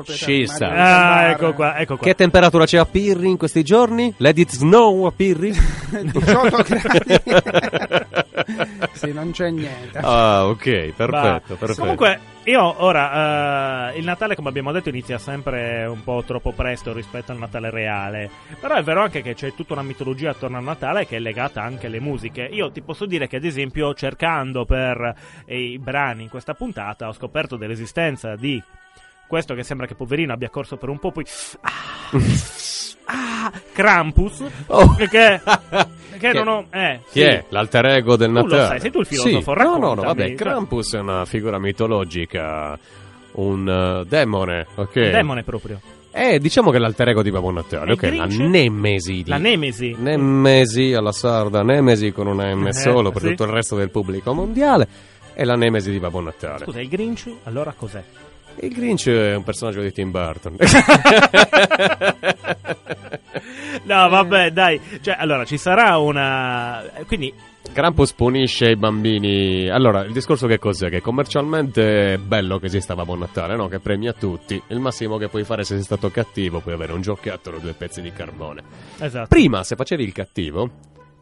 sta. 0.48 0.68
Mario 0.68 0.82
Ah, 0.84 1.30
ecco 1.30 1.54
qua, 1.54 1.78
ecco 1.78 1.98
qua. 1.98 2.06
Che 2.08 2.16
temperatura 2.16 2.66
c'è 2.66 2.78
a 2.78 2.86
Pirri 2.86 3.28
in 3.30 3.38
questi 3.38 3.64
giorni? 3.64 4.14
Let 4.18 4.38
it 4.38 4.52
snow 4.52 5.06
a 5.06 5.12
Pirri? 5.16 5.52
18 5.90 6.64
gradi. 6.68 8.26
sì, 8.94 9.12
non 9.12 9.32
c'è 9.32 9.50
niente. 9.50 10.00
ah, 10.00 10.48
ok, 10.48 10.94
perfetto, 10.96 11.56
perfetto. 11.56 11.82
Comunque, 11.82 12.20
io 12.46 12.84
ora, 12.84 13.92
eh, 13.92 13.98
il 14.00 14.06
Natale, 14.06 14.36
come 14.36 14.50
abbiamo 14.50 14.72
detto, 14.72 14.90
inizia 14.90 15.18
sempre 15.18 15.86
un 15.86 16.04
po' 16.04 16.24
troppo 16.26 16.54
presto 16.54 16.94
rispetto 16.94 17.32
al 17.32 17.38
Natale 17.38 17.70
reale. 17.70 18.30
Però 18.60 18.76
è 18.76 18.84
vero 18.84 19.02
anche 19.02 19.22
che 19.22 19.34
c'è 19.34 19.54
tutta 19.54 19.74
una 19.74 19.82
mitologia 19.82 20.30
attorno 20.30 20.58
al 20.58 20.64
Natale 20.64 21.06
che 21.06 21.18
è 21.18 21.20
legata 21.20 21.62
anche 21.62 21.88
alle 21.88 22.00
musiche. 22.00 22.44
Io 22.44 22.72
ti 22.72 22.82
posso 22.82 23.06
dire 23.06 23.28
che, 23.28 23.36
ad 23.36 23.44
esempio, 23.44 23.94
cercando 23.94 24.64
per 24.64 25.16
eh, 25.46 25.60
i 25.60 25.78
brani 25.78 26.24
in 26.24 26.30
questa 26.30 26.54
puntata, 26.54 27.08
ho 27.10 27.14
scoperto 27.14 27.58
dell'esistenza 27.58 28.36
di 28.36 28.62
questo 29.28 29.54
che 29.54 29.64
sembra 29.64 29.86
che 29.86 29.96
poverino 29.96 30.32
abbia 30.32 30.50
corso 30.50 30.78
per 30.78 30.90
un 30.90 31.00
po', 31.00 31.12
poi. 31.12 31.26
Ah, 31.60 32.18
ah, 33.08 33.52
Krampus. 33.74 34.42
Oh. 34.68 34.96
Che, 34.96 35.10
che 35.10 35.42
Che- 36.18 36.34
non 36.34 36.48
ho. 36.48 36.66
Eh, 36.72 37.00
Chi 37.12 37.20
sì. 37.20 37.22
è? 37.22 37.44
L'alter 37.50 37.86
ego 37.88 38.16
del 38.16 38.30
Tu 38.30 38.34
lo 38.34 38.42
Natale? 38.44 38.68
sai, 38.68 38.80
sei 38.80 38.92
tu 38.92 39.00
il 39.02 39.06
filosofo, 39.06 39.54
Sì. 39.56 39.64
No, 39.64 39.78
no, 39.78 39.94
no, 39.94 40.02
vabbè, 40.04 40.34
Krampus 40.34 40.96
è 40.96 41.00
una 41.00 41.26
figura 41.26 41.60
mitologica, 41.60 42.78
un 43.34 44.02
eh, 44.04 44.08
demone, 44.08 44.66
ok? 44.76 44.96
Un 44.96 45.12
demone 45.12 45.44
proprio. 45.44 45.80
Eh, 46.12 46.40
diciamo 46.40 46.72
che 46.72 46.78
è 46.78 46.80
l'alter 46.80 47.10
ego 47.10 47.22
di 47.22 47.30
Babbo 47.30 47.52
Natale, 47.52 47.92
ok? 47.92 48.02
La 48.16 48.26
nemesi 48.26 49.22
di... 49.22 49.30
La 49.30 49.38
Nemesi. 49.38 49.96
Nemesi 50.00 50.94
alla 50.94 51.12
sarda, 51.12 51.62
Nemesi 51.62 52.12
con 52.12 52.26
una 52.26 52.52
M 52.56 52.66
Eh, 52.68 52.74
solo 52.74 53.12
per 53.12 53.22
sì. 53.22 53.28
tutto 53.30 53.44
il 53.44 53.52
resto 53.52 53.76
del 53.76 53.92
pubblico 53.92 54.34
mondiale. 54.34 54.88
E 55.36 55.46
la 55.46 55.56
Nemesi 55.56 55.92
di 55.92 56.00
Babbo 56.00 56.20
Natale. 56.20 56.66
Scusa, 56.66 56.82
il 56.82 56.88
Grinch? 56.88 57.32
Allora 57.44 57.72
cos'è? 57.78 58.02
Il 58.62 58.74
Grinch 58.74 59.08
è 59.10 59.36
un 59.36 59.44
personaggio 59.44 59.82
di 59.82 59.92
Tim 59.92 60.10
Burton. 60.10 60.56
No, 63.88 64.10
vabbè, 64.10 64.52
dai. 64.52 64.80
Cioè, 65.02 65.16
allora, 65.18 65.46
ci 65.46 65.58
sarà 65.58 65.98
una... 65.98 66.84
Quindi, 67.08 67.34
Krampus 67.72 68.14
punisce 68.14 68.72
i 68.72 68.76
bambini. 68.76 69.70
Allora, 69.70 70.04
il 70.04 70.12
discorso 70.12 70.46
che 70.46 70.60
cos'è? 70.60 70.90
Che 70.90 71.02
commercialmente 71.02 72.14
è 72.14 72.18
bello 72.18 72.60
che 72.60 72.66
esista 72.66 72.96
Babbo 72.96 73.16
Natale, 73.16 73.56
no? 73.56 73.68
Che 73.68 73.80
premia 73.80 74.14
tutti. 74.14 74.62
Il 74.68 74.80
massimo 74.80 75.18
che 75.18 75.30
puoi 75.30 75.44
fare 75.44 75.64
se 75.64 75.76
sei 75.76 75.84
stato 75.84 76.10
cattivo, 76.10 76.60
puoi 76.60 76.74
avere 76.74 76.94
un 76.94 77.02
giocattolo 77.02 77.58
e 77.58 77.62
due 77.62 77.74
pezzi 77.74 78.02
di 78.02 78.12
carbone. 78.12 78.62
esatto. 79.00 79.28
Prima, 79.28 79.64
se 79.64 79.76
facevi 79.76 80.04
il 80.04 80.12
cattivo, 80.12 80.70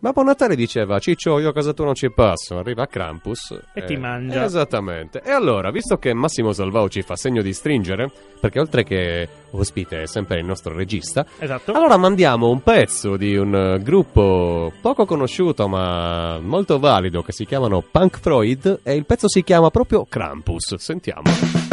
Babbo 0.06 0.22
Natale 0.22 0.56
diceva: 0.56 1.00
Ciccio, 1.00 1.40
io 1.40 1.50
a 1.50 1.52
casa 1.52 1.74
tua 1.74 1.86
non 1.86 1.96
ci 1.96 2.12
passo. 2.12 2.60
Arriva 2.60 2.86
Krampus 2.86 3.60
E 3.74 3.86
ti 3.86 3.98
mangia. 3.98 4.44
Esattamente. 4.44 5.20
E 5.24 5.32
allora, 5.32 5.72
visto 5.72 5.98
che 5.98 6.14
Massimo 6.14 6.52
Salvao 6.52 6.88
ci 6.90 7.02
fa 7.02 7.16
segno 7.16 7.42
di 7.42 7.52
stringere, 7.54 8.12
perché 8.40 8.60
oltre 8.60 8.84
che 8.84 9.28
ospite 9.50 10.04
è 10.04 10.06
sempre 10.06 10.38
il 10.38 10.46
nostro 10.46 10.76
regista, 10.76 11.26
Esatto. 11.40 11.72
allora 11.72 11.98
mandiamo 11.98 12.50
un 12.52 12.62
pezzo 12.62 13.18
di 13.18 13.36
un 13.36 13.56
eh, 13.56 13.80
gruppo 13.82 14.72
poco 14.80 15.06
conosciuto 15.06 15.68
ma 15.68 16.38
molto 16.40 16.78
valido 16.78 17.24
che 17.24 17.32
si 17.32 17.44
chiamano 17.48 17.82
Punk 17.82 18.20
Freud 18.20 18.82
e 18.84 18.94
il 18.94 19.08
pezzo 19.08 19.28
si 19.28 19.42
chiama 19.42 19.72
proprio 19.72 20.06
Krampus. 20.08 20.76
Sentiamo. 20.76 21.65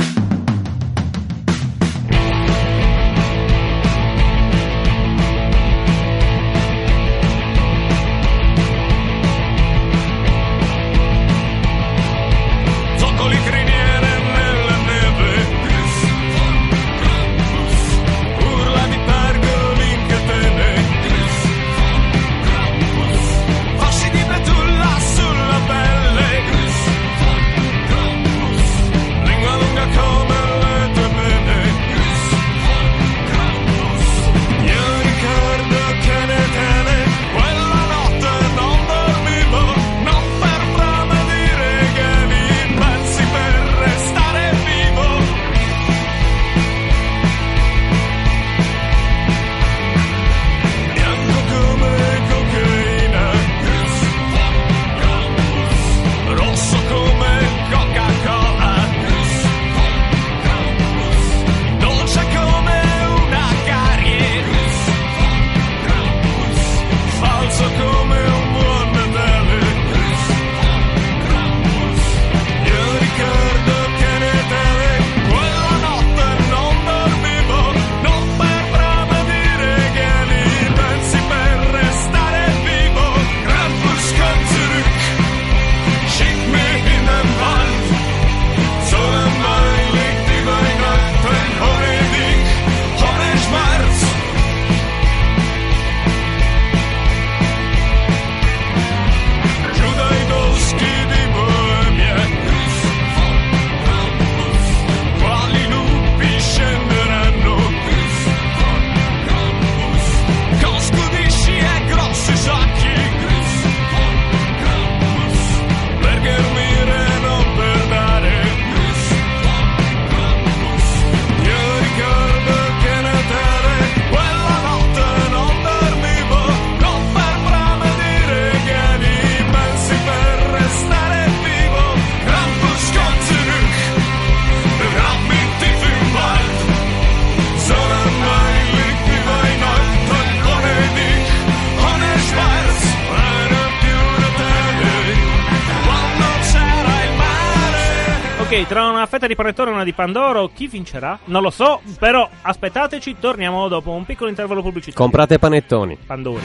Tra 148.73 148.89
una 148.89 149.05
fetta 149.05 149.27
di 149.27 149.35
panettone 149.35 149.69
e 149.69 149.75
una 149.75 149.85
di 149.85 149.93
Pandoro, 149.93 150.49
chi 150.49 150.67
vincerà? 150.67 151.19
Non 151.27 151.43
lo 151.43 151.51
so, 151.51 151.83
però 151.99 152.27
aspettateci, 152.41 153.17
torniamo 153.21 153.69
dopo 153.69 153.91
un 153.91 154.07
piccolo 154.07 154.31
intervallo 154.31 154.63
pubblicitario. 154.63 154.99
Comprate 154.99 155.39
panettoni. 155.39 155.99
Pandori. 156.07 156.41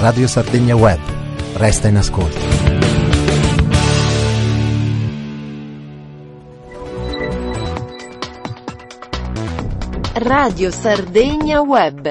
Radio 0.00 0.26
Sardegna 0.26 0.76
Web. 0.76 1.00
Resta 1.54 1.88
in 1.88 1.96
ascolto. 1.96 2.65
Radio 10.18 10.70
Sardegna 10.70 11.60
Web. 11.60 12.06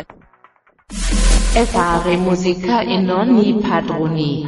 E 1.55 1.65
fare 1.65 2.15
musica 2.17 2.81
in 2.81 3.09
ogni 3.09 3.55
padroni. 3.59 4.45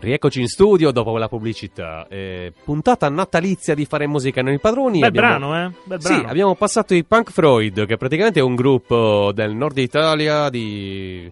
Rieccoci 0.00 0.40
in 0.40 0.46
studio 0.46 0.92
dopo 0.92 1.18
la 1.18 1.28
pubblicità. 1.28 2.06
Eh, 2.08 2.52
puntata 2.64 3.08
natalizia 3.08 3.74
di 3.74 3.84
fare 3.84 4.06
musica 4.06 4.42
nei 4.42 4.60
padroni. 4.60 5.00
Bel 5.00 5.08
Abbiamo- 5.08 5.28
brano, 5.48 5.66
eh? 5.66 5.70
Bel 5.82 6.00
Sì, 6.00 6.12
brano. 6.12 6.28
abbiamo 6.28 6.54
passato 6.54 6.94
i 6.94 7.02
Punk 7.04 7.32
Freud, 7.32 7.84
che 7.84 7.96
praticamente 7.96 8.38
è 8.38 8.42
un 8.42 8.54
gruppo 8.54 9.32
del 9.34 9.54
nord 9.54 9.76
Italia 9.78 10.48
di 10.50 11.30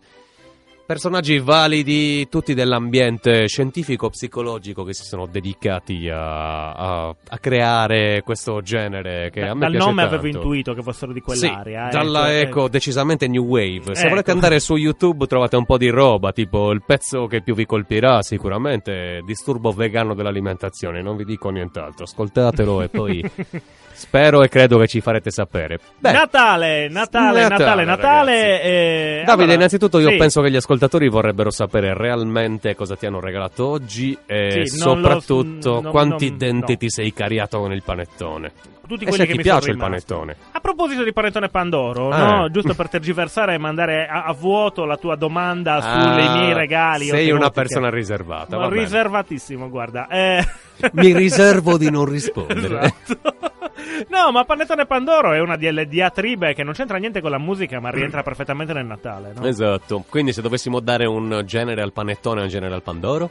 personaggi 0.86 1.38
validi, 1.40 2.28
tutti 2.28 2.54
dell'ambiente 2.54 3.48
scientifico-psicologico 3.48 4.84
che 4.84 4.94
si 4.94 5.02
sono 5.04 5.26
dedicati 5.26 6.08
a, 6.08 6.72
a- 6.72 7.08
a 7.28 7.38
creare 7.38 8.22
questo 8.22 8.60
genere 8.62 9.30
che 9.30 9.40
Da- 9.40 9.50
a 9.50 9.54
me 9.54 9.60
dal 9.68 9.72
nome 9.72 10.02
tanto. 10.02 10.14
avevo 10.16 10.26
intuito 10.36 10.74
che 10.74 10.82
fossero 10.82 11.12
di 11.12 11.20
quell'area. 11.20 11.90
Sì, 11.90 11.96
eh, 11.96 11.98
dalla 11.98 12.32
ecco, 12.38 12.48
ecco, 12.48 12.66
eh. 12.66 12.70
decisamente 12.70 13.26
new 13.26 13.44
wave. 13.44 13.94
Se 13.94 14.00
Ecco. 14.02 14.08
volete 14.10 14.30
andare 14.30 14.60
su 14.60 14.76
YouTube 14.76 15.26
trovate 15.26 15.56
un 15.56 15.64
po' 15.66 15.76
di 15.76 15.88
roba, 15.90 16.30
tipo 16.32 16.70
il 16.70 16.82
pezzo 16.86 17.26
che 17.26 17.42
più 17.42 17.54
vi 17.56 17.66
colpirà 17.66 18.22
sicuramente, 18.22 19.22
disturbo 19.26 19.72
vegano 19.72 20.14
dell'alimentazione, 20.14 21.02
non 21.02 21.16
vi 21.16 21.24
dico 21.24 21.48
nient'altro, 21.50 22.04
ascoltatelo 22.04 22.82
e 22.82 22.88
poi 22.88 23.28
spero 23.96 24.42
e 24.42 24.48
credo 24.48 24.78
che 24.78 24.86
ci 24.86 25.00
farete 25.00 25.32
sapere. 25.32 25.80
Beh, 25.98 26.12
Natale, 26.12 26.88
Natale, 26.88 27.40
Natale, 27.40 27.48
Natale, 27.48 27.84
Natale. 27.84 28.62
eh, 28.62 29.22
Davide, 29.24 29.32
allora, 29.42 29.52
innanzitutto 29.54 29.98
io 29.98 30.10
sì, 30.10 30.16
penso 30.16 30.40
che 30.42 30.48
gli 30.50 30.54
ascoltatori 30.56 30.74
vorrebbero 31.08 31.50
sapere 31.50 31.94
realmente 31.94 32.74
cosa 32.74 32.96
ti 32.96 33.06
hanno 33.06 33.20
regalato 33.20 33.66
oggi 33.66 34.16
e 34.26 34.66
Sì, 34.66 34.78
non 34.82 35.00
lo- 35.00 35.08
soprattutto 35.20 35.80
non- 35.80 35.90
quanti 35.90 36.28
non- 36.30 36.38
denti 36.38 36.72
no. 36.72 36.78
ti 36.78 36.90
sei 36.90 37.12
cariato 37.12 37.58
con 37.58 37.72
il 37.72 37.82
panettone. 37.82 38.52
tutti 38.86 39.02
E 39.02 39.08
quelli 39.08 39.22
se 39.22 39.26
che 39.26 39.32
ti 39.32 39.36
mi 39.38 39.42
piace 39.42 39.60
sono 39.62 39.72
il 39.72 39.78
panettone. 39.80 40.36
A 40.52 40.60
proposito 40.60 41.02
di 41.02 41.12
panettone 41.12 41.48
Pandoro, 41.48 42.08
Ah. 42.10 42.36
no? 42.42 42.50
giusto 42.50 42.72
per 42.74 42.88
tergiversare 42.88 43.54
e 43.54 43.58
mandare 43.58 44.06
a, 44.06 44.22
a 44.24 44.32
vuoto 44.32 44.84
la 44.84 44.96
tua 44.96 45.16
domanda 45.16 45.80
sui 45.80 45.90
Ah, 45.90 46.14
miei 46.38 46.52
regali. 46.54 47.06
Sei 47.06 47.30
una 47.32 47.46
che- 47.46 47.52
persona 47.52 47.90
riservata. 47.90 48.56
Bene. 48.56 48.82
riservatissimo, 48.82 49.68
guarda. 49.68 50.06
Eh... 50.08 50.44
Mi 50.92 51.12
riservo 51.16 51.76
di 51.78 51.90
non 51.90 52.04
rispondere. 52.04 52.94
Esatto. 53.06 53.54
No, 54.08 54.30
ma 54.32 54.44
Panettone 54.44 54.86
Pandoro 54.86 55.32
è 55.32 55.40
una 55.40 55.56
delle 55.56 55.86
diatribe 55.86 56.54
che 56.54 56.62
non 56.62 56.72
c'entra 56.72 56.96
niente 56.98 57.20
con 57.20 57.30
la 57.30 57.38
musica, 57.38 57.80
ma 57.80 57.90
rientra 57.90 58.22
perfettamente 58.22 58.72
nel 58.72 58.86
Natale, 58.86 59.32
no? 59.34 59.46
Esatto. 59.46 60.04
Quindi 60.08 60.32
se 60.32 60.42
dovessimo 60.42 60.80
dare 60.80 61.06
un 61.06 61.42
genere 61.44 61.82
al 61.82 61.92
panettone 61.92 62.40
e 62.40 62.42
un 62.44 62.48
genere 62.48 62.74
al 62.74 62.82
pandoro? 62.82 63.30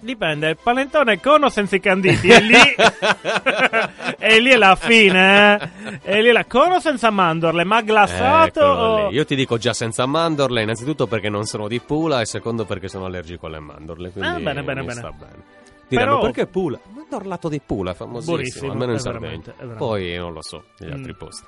Dipende, 0.00 0.50
il 0.50 0.58
panettone 0.62 1.20
con 1.20 1.42
o 1.42 1.48
senza 1.48 1.74
i 1.74 1.80
canditi, 1.80 2.28
e 2.28 2.40
lì, 2.40 2.54
e 4.16 4.38
lì 4.40 4.50
è 4.50 4.56
la 4.56 4.76
fine, 4.76 5.58
eh? 5.60 6.00
E 6.04 6.22
lì 6.22 6.28
è 6.28 6.32
la 6.32 6.44
con 6.44 6.70
o 6.70 6.78
senza 6.78 7.10
mandorle, 7.10 7.64
ma 7.64 7.80
glassato 7.82 8.60
Eccolo 8.60 8.80
o... 8.80 9.08
lì. 9.08 9.16
Io 9.16 9.24
ti 9.24 9.34
dico 9.34 9.58
già 9.58 9.72
senza 9.72 10.06
mandorle, 10.06 10.62
innanzitutto 10.62 11.08
perché 11.08 11.28
non 11.28 11.46
sono 11.46 11.66
di 11.66 11.80
Pula 11.80 12.20
e 12.20 12.26
secondo 12.26 12.64
perché 12.64 12.86
sono 12.86 13.06
allergico 13.06 13.46
alle 13.46 13.58
mandorle. 13.58 14.10
Quindi 14.10 14.30
Ah, 14.30 14.38
bene, 14.38 14.62
bene, 14.62 14.82
bene. 14.82 14.92
sta 15.00 15.10
bene. 15.10 15.42
Diranno 15.88 16.10
Però- 16.18 16.20
perché 16.20 16.46
Pula? 16.46 16.78
Mandorlato 16.94 17.48
di 17.48 17.60
Pula, 17.64 17.94
famosissimo, 17.94 18.36
Buonissimo, 18.36 18.72
almeno 18.72 18.92
in 18.92 18.98
Sardegna. 18.98 19.54
Poi 19.76 20.16
non 20.16 20.32
lo 20.32 20.42
so, 20.42 20.64
negli 20.78 20.90
Mm. 20.90 20.94
altri 20.94 21.14
posti. 21.14 21.44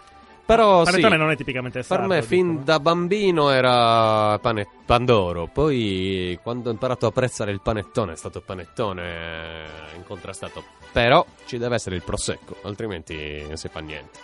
Però 0.46 0.84
sì, 0.84 0.90
Panettone 0.90 1.16
non 1.16 1.30
è 1.30 1.36
tipicamente 1.36 1.78
per 1.78 1.84
sardo, 1.86 2.06
me 2.08 2.22
fin 2.22 2.46
dicono. 2.48 2.64
da 2.64 2.80
bambino 2.80 3.50
era 3.50 4.36
pane- 4.40 4.66
Pandoro, 4.84 5.46
poi 5.46 6.36
quando 6.42 6.70
ho 6.70 6.72
imparato 6.72 7.06
a 7.06 7.10
apprezzare 7.10 7.52
il 7.52 7.60
panettone 7.62 8.14
è 8.14 8.16
stato 8.16 8.40
panettone 8.40 9.02
eh, 9.04 9.96
incontrastato. 9.96 10.64
Però 10.90 11.24
ci 11.46 11.56
deve 11.56 11.76
essere 11.76 11.94
il 11.94 12.02
prosecco, 12.02 12.56
altrimenti 12.62 13.44
non 13.46 13.56
si 13.56 13.68
fa 13.68 13.78
niente. 13.78 14.18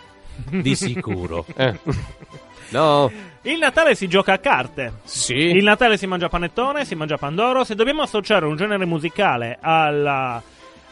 Di 0.49 0.75
sicuro. 0.75 1.45
eh. 1.55 1.79
No, 2.69 3.11
Il 3.43 3.57
Natale 3.59 3.95
si 3.95 4.07
gioca 4.07 4.33
a 4.33 4.37
carte. 4.39 4.93
sì. 5.03 5.33
Il 5.35 5.63
Natale 5.63 5.97
si 5.97 6.05
mangia 6.07 6.27
panettone, 6.29 6.83
si 6.85 6.95
mangia 6.95 7.17
pandoro. 7.17 7.63
Se 7.63 7.75
dobbiamo 7.75 8.01
associare 8.01 8.45
un 8.45 8.55
genere 8.57 8.85
musicale 8.85 9.57
alla- 9.61 10.41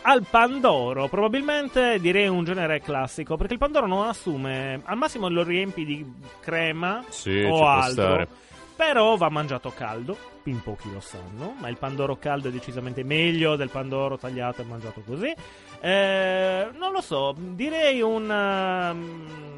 al 0.03 0.23
pandoro, 0.29 1.07
probabilmente 1.07 1.99
direi 1.99 2.27
un 2.27 2.43
genere 2.43 2.79
classico. 2.79 3.35
Perché 3.37 3.53
il 3.53 3.59
pandoro 3.59 3.87
non 3.87 4.07
assume, 4.07 4.81
al 4.85 4.97
massimo 4.97 5.27
lo 5.29 5.43
riempi 5.43 5.83
di 5.83 6.05
crema 6.39 7.03
Sì, 7.09 7.41
o 7.43 7.67
altro. 7.67 8.27
Però 8.75 9.15
va 9.15 9.29
mangiato 9.29 9.71
caldo, 9.75 10.17
in 10.43 10.61
pochi 10.61 10.91
lo 10.91 10.99
sanno, 10.99 11.55
ma 11.59 11.69
il 11.69 11.77
pandoro 11.77 12.17
caldo 12.17 12.49
è 12.49 12.51
decisamente 12.51 13.03
meglio 13.05 13.55
del 13.55 13.69
pandoro 13.69 14.17
tagliato 14.17 14.61
e 14.61 14.65
mangiato 14.65 15.01
così. 15.05 15.33
Eh, 15.79 16.67
non 16.77 16.91
lo 16.91 16.99
so, 16.99 17.33
direi 17.37 18.01
un, 18.01 18.29
um, 18.29 19.54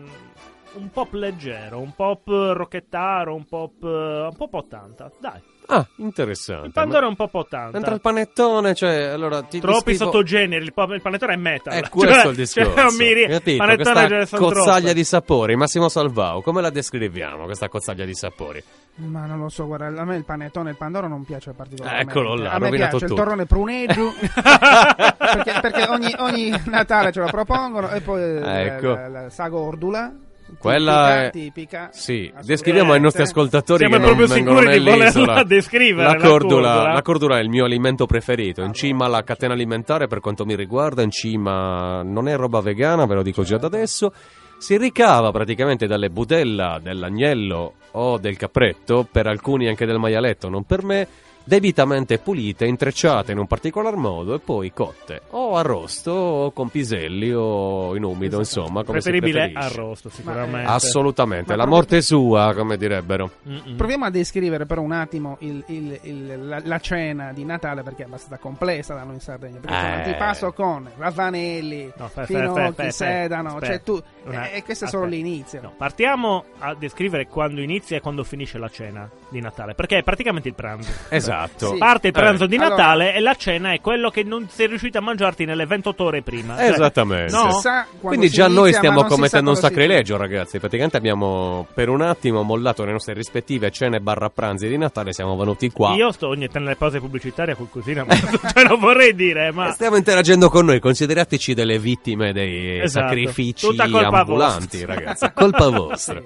un 0.78 0.90
pop 0.92 1.14
leggero, 1.14 1.80
un 1.80 1.94
pop 1.96 2.28
rocchettaro, 2.28 3.34
un 3.36 3.46
pop, 3.46 3.82
un 3.82 4.34
pop 4.38 4.54
80. 4.54 5.12
Dai, 5.20 5.42
Ah, 5.70 5.86
interessante. 5.98 6.68
il 6.68 6.72
pandoro 6.72 7.08
è 7.08 7.10
un 7.10 7.16
pop 7.18 7.34
80. 7.34 7.72
Mentre 7.74 7.96
il 7.96 8.00
panettone, 8.00 8.74
cioè, 8.74 9.04
allora 9.08 9.42
ti 9.42 9.60
Troppi 9.60 9.92
descrivo- 9.92 10.06
sottogeneri, 10.12 10.64
il, 10.64 10.72
pop- 10.74 10.94
il 10.94 11.02
panettone 11.02 11.34
è 11.34 11.36
metal. 11.36 11.74
È 11.74 11.90
questo 11.90 12.14
Cioè- 12.22 12.30
il 12.30 12.36
discorso. 12.38 12.74
Cioè, 12.74 12.84
non 12.84 12.96
mi 12.96 13.14
ri- 13.14 13.28
Capito? 13.28 13.58
panettone 13.66 14.08
Questa 14.08 14.38
cozzaglia 14.38 14.78
troppe. 14.80 14.94
di 14.94 15.04
sapori, 15.04 15.56
Massimo 15.58 15.90
Salvao, 15.90 16.42
come 16.42 16.62
la 16.62 16.70
descriviamo 16.70 17.44
questa 17.44 17.68
cozzaglia 17.68 18.06
di 18.06 18.16
sapori? 18.16 18.64
Ma 18.96 19.26
non 19.26 19.40
lo 19.40 19.50
so, 19.50 19.66
guarda, 19.68 19.88
a 20.02 20.06
me 20.06 20.16
il 20.16 20.24
panettone 20.24 20.70
e 20.70 20.72
il 20.72 20.78
pandoro 20.78 21.08
non 21.10 21.26
piace 21.26 21.52
particolarmente. 21.52 22.12
Eccolo 22.12 22.36
là, 22.36 22.52
a 22.52 22.60
me 22.60 22.66
rovinato 22.68 22.90
piace 22.98 23.04
il 23.04 23.10
tutto. 23.12 23.24
torrone 23.24 23.46
pruneggio. 23.46 24.14
perché 25.18 25.60
perché 25.62 25.86
ogni, 25.90 26.14
ogni 26.20 26.62
Natale 26.66 27.12
ce 27.12 27.20
lo 27.20 27.28
propongono 27.28 27.90
e 27.90 28.00
poi 28.02 28.22
eh, 28.22 28.62
Ecco. 28.68 28.88
la, 28.94 29.08
la, 29.10 29.22
la 29.24 29.30
saga 29.30 29.58
ordula. 29.58 30.14
Quella 30.58 31.30
tipica, 31.32 31.88
è- 31.88 31.90
tipica. 31.90 31.90
Sì, 31.92 32.32
descriviamo 32.44 32.94
ai 32.94 33.00
nostri 33.02 33.24
ascoltatori 33.24 33.80
Siamo 33.88 33.96
che 33.96 34.00
non 34.02 34.16
proprio 34.16 34.36
vengono 34.36 34.60
sicuri 34.62 34.80
di 34.80 34.90
volerla 34.90 35.44
descrivere, 35.46 36.08
La 36.08 36.14
la 36.14 36.20
cordula, 36.20 36.72
cordula. 36.74 36.94
la 36.94 37.02
cordula 37.02 37.38
è 37.38 37.42
il 37.42 37.50
mio 37.50 37.66
alimento 37.66 38.06
preferito, 38.06 38.62
in 38.64 38.74
cima 38.74 39.06
alla 39.06 39.24
catena 39.24 39.54
alimentare 39.54 40.08
per 40.08 40.20
quanto 40.20 40.46
mi 40.46 40.56
riguarda, 40.56 41.02
in 41.02 41.12
cima 41.12 42.02
non 42.04 42.28
è 42.28 42.36
roba 42.36 42.62
vegana, 42.62 43.06
ve 43.06 43.16
lo 43.16 43.24
dico 43.24 43.44
già 43.44 43.58
da 43.58 43.68
adesso. 43.68 44.12
Si 44.58 44.76
ricava 44.78 45.30
praticamente 45.32 45.86
dalle 45.86 46.10
budella 46.10 46.80
dell'agnello 46.82 47.74
o 47.92 48.18
del 48.18 48.38
capretto, 48.38 49.08
per 49.10 49.28
alcuni 49.28 49.68
anche 49.68 49.86
del 49.86 50.00
maialetto, 50.00 50.50
non 50.50 50.64
per 50.64 50.84
me, 50.84 51.08
debitamente 51.48 52.18
pulite, 52.20 52.66
intrecciate 52.66 53.32
in 53.32 53.38
un 53.38 53.48
particolar 53.48 53.96
modo 53.96 54.36
e 54.36 54.40
poi 54.40 54.74
cotte 54.74 55.22
o 55.30 55.56
arrosto 55.56 56.12
o 56.12 56.52
con 56.52 56.68
piselli 56.70 57.32
o 57.34 57.96
in 57.96 58.04
umido, 58.04 58.38
insomma, 58.40 58.84
come 58.84 59.00
Preferibile 59.00 59.52
arrosto, 59.54 60.10
sicuramente. 60.10 60.70
Assolutamente, 60.70 61.52
Ma 61.52 61.56
la 61.58 61.64
proprio- 61.64 61.76
morte 61.76 62.02
sua, 62.02 62.54
come 62.54 62.76
direbbero. 62.78 63.32
Mm-mm. 63.48 63.76
Proviamo 63.78 64.06
a 64.06 64.10
descrivere 64.10 64.66
per 64.66 64.78
un 64.80 64.92
attimo 64.92 65.38
il- 65.40 65.64
il- 65.68 66.00
il- 66.04 66.48
la, 66.48 66.62
la 66.64 66.80
cena 66.80 67.32
di 67.32 67.46
Natale 67.46 67.82
perché 67.84 68.04
è 68.04 68.06
abbastanza 68.06 68.38
complessa 68.38 68.94
da 68.94 69.04
noi 69.04 69.14
in 69.16 69.22
Sardegna. 69.22 69.60
Perché 69.60 69.76
Eh. 69.76 69.92
antipasto 70.04 70.52
con 70.52 70.90
ravanelli, 70.98 71.92
No, 71.98 72.10
finocchi, 72.26 72.92
sedano, 72.92 73.48
aspetta. 73.50 73.66
cioè 73.66 73.82
tu. 73.84 74.02
Una- 74.26 74.50
E 74.50 74.64
questo 74.64 74.86
è 74.86 74.88
solo 74.90 75.06
aspetta. 75.06 75.24
l'inizio. 75.24 75.62
No, 75.62 75.74
partiamo 75.78 76.44
a 76.60 76.76
descrivere 76.76 77.28
quando 77.28 77.62
inizia 77.62 77.96
e 77.98 78.02
quando 78.02 78.24
finisce 78.26 78.58
la 78.58 78.68
cena 78.70 79.10
di 79.30 79.40
Natale, 79.40 79.74
perché 79.76 80.00
è 80.00 80.04
praticamente 80.04 80.48
il 80.50 80.54
pranzo. 80.56 80.92
Esatto. 81.10 81.36
Esatto. 81.46 81.72
Sì. 81.74 81.78
Parte 81.78 82.08
il 82.08 82.14
pranzo 82.14 82.44
Eh, 82.46 82.48
di 82.48 82.56
allora- 82.56 82.70
Natale 82.76 83.14
e 83.14 83.20
la 83.20 83.36
cena 83.36 83.72
è 83.74 83.80
quello 83.82 84.10
che 84.10 84.24
non 84.24 84.48
sei 84.50 84.68
riuscito 84.68 84.98
a 84.98 85.02
mangiarti 85.02 85.46
nelle 85.46 85.66
28 85.66 86.04
ore 86.04 86.22
prima. 86.22 86.56
Cioè, 86.58 86.70
Esattamente. 86.72 87.32
no? 87.36 87.62
Quindi 88.02 88.30
già 88.30 88.48
noi 88.48 88.74
stiamo 88.74 89.04
commettendo 89.04 89.52
un 89.52 89.56
quando 89.58 89.76
si 89.76 89.82
sacrilegio, 89.84 90.18
ragazzi. 90.18 90.60
Praticamente 90.60 90.98
abbiamo 90.98 91.68
per 91.74 91.90
un 91.90 92.02
attimo 92.02 92.44
mollato 92.44 92.84
le 92.86 92.92
nostre 92.92 93.14
rispettive 93.14 93.70
cene 93.72 94.00
barra 94.00 94.30
pranzi 94.30 94.68
di 94.68 94.78
Natale. 94.78 95.14
Siamo 95.14 95.36
venuti 95.36 95.70
qua. 95.72 95.94
Io 95.96 96.12
sto 96.12 96.28
ogni 96.28 96.46
tanto 96.46 96.60
nelle 96.60 96.76
pause 96.76 97.00
pubblicitarie 97.00 97.56
qualcosina, 97.56 98.04
ma 98.06 98.16
cioè, 98.18 98.64
non 98.68 98.80
vorrei 98.80 99.14
dire, 99.16 99.52
ma... 99.52 99.72
Stiamo 99.72 99.96
interagendo 99.96 100.50
con 100.50 100.66
noi, 100.66 100.80
considerateci 100.80 101.54
delle 101.54 101.78
vittime 101.80 102.34
dei 102.34 102.80
Esatto. 102.82 103.08
sacrifici 103.08 103.68
Tutta 103.68 103.88
colpa 103.90 104.20
ambulanti, 104.20 104.78
vostra. 104.86 104.94
ragazzi. 104.94 105.32
Colpa 105.34 105.70
vostra. 105.78 106.22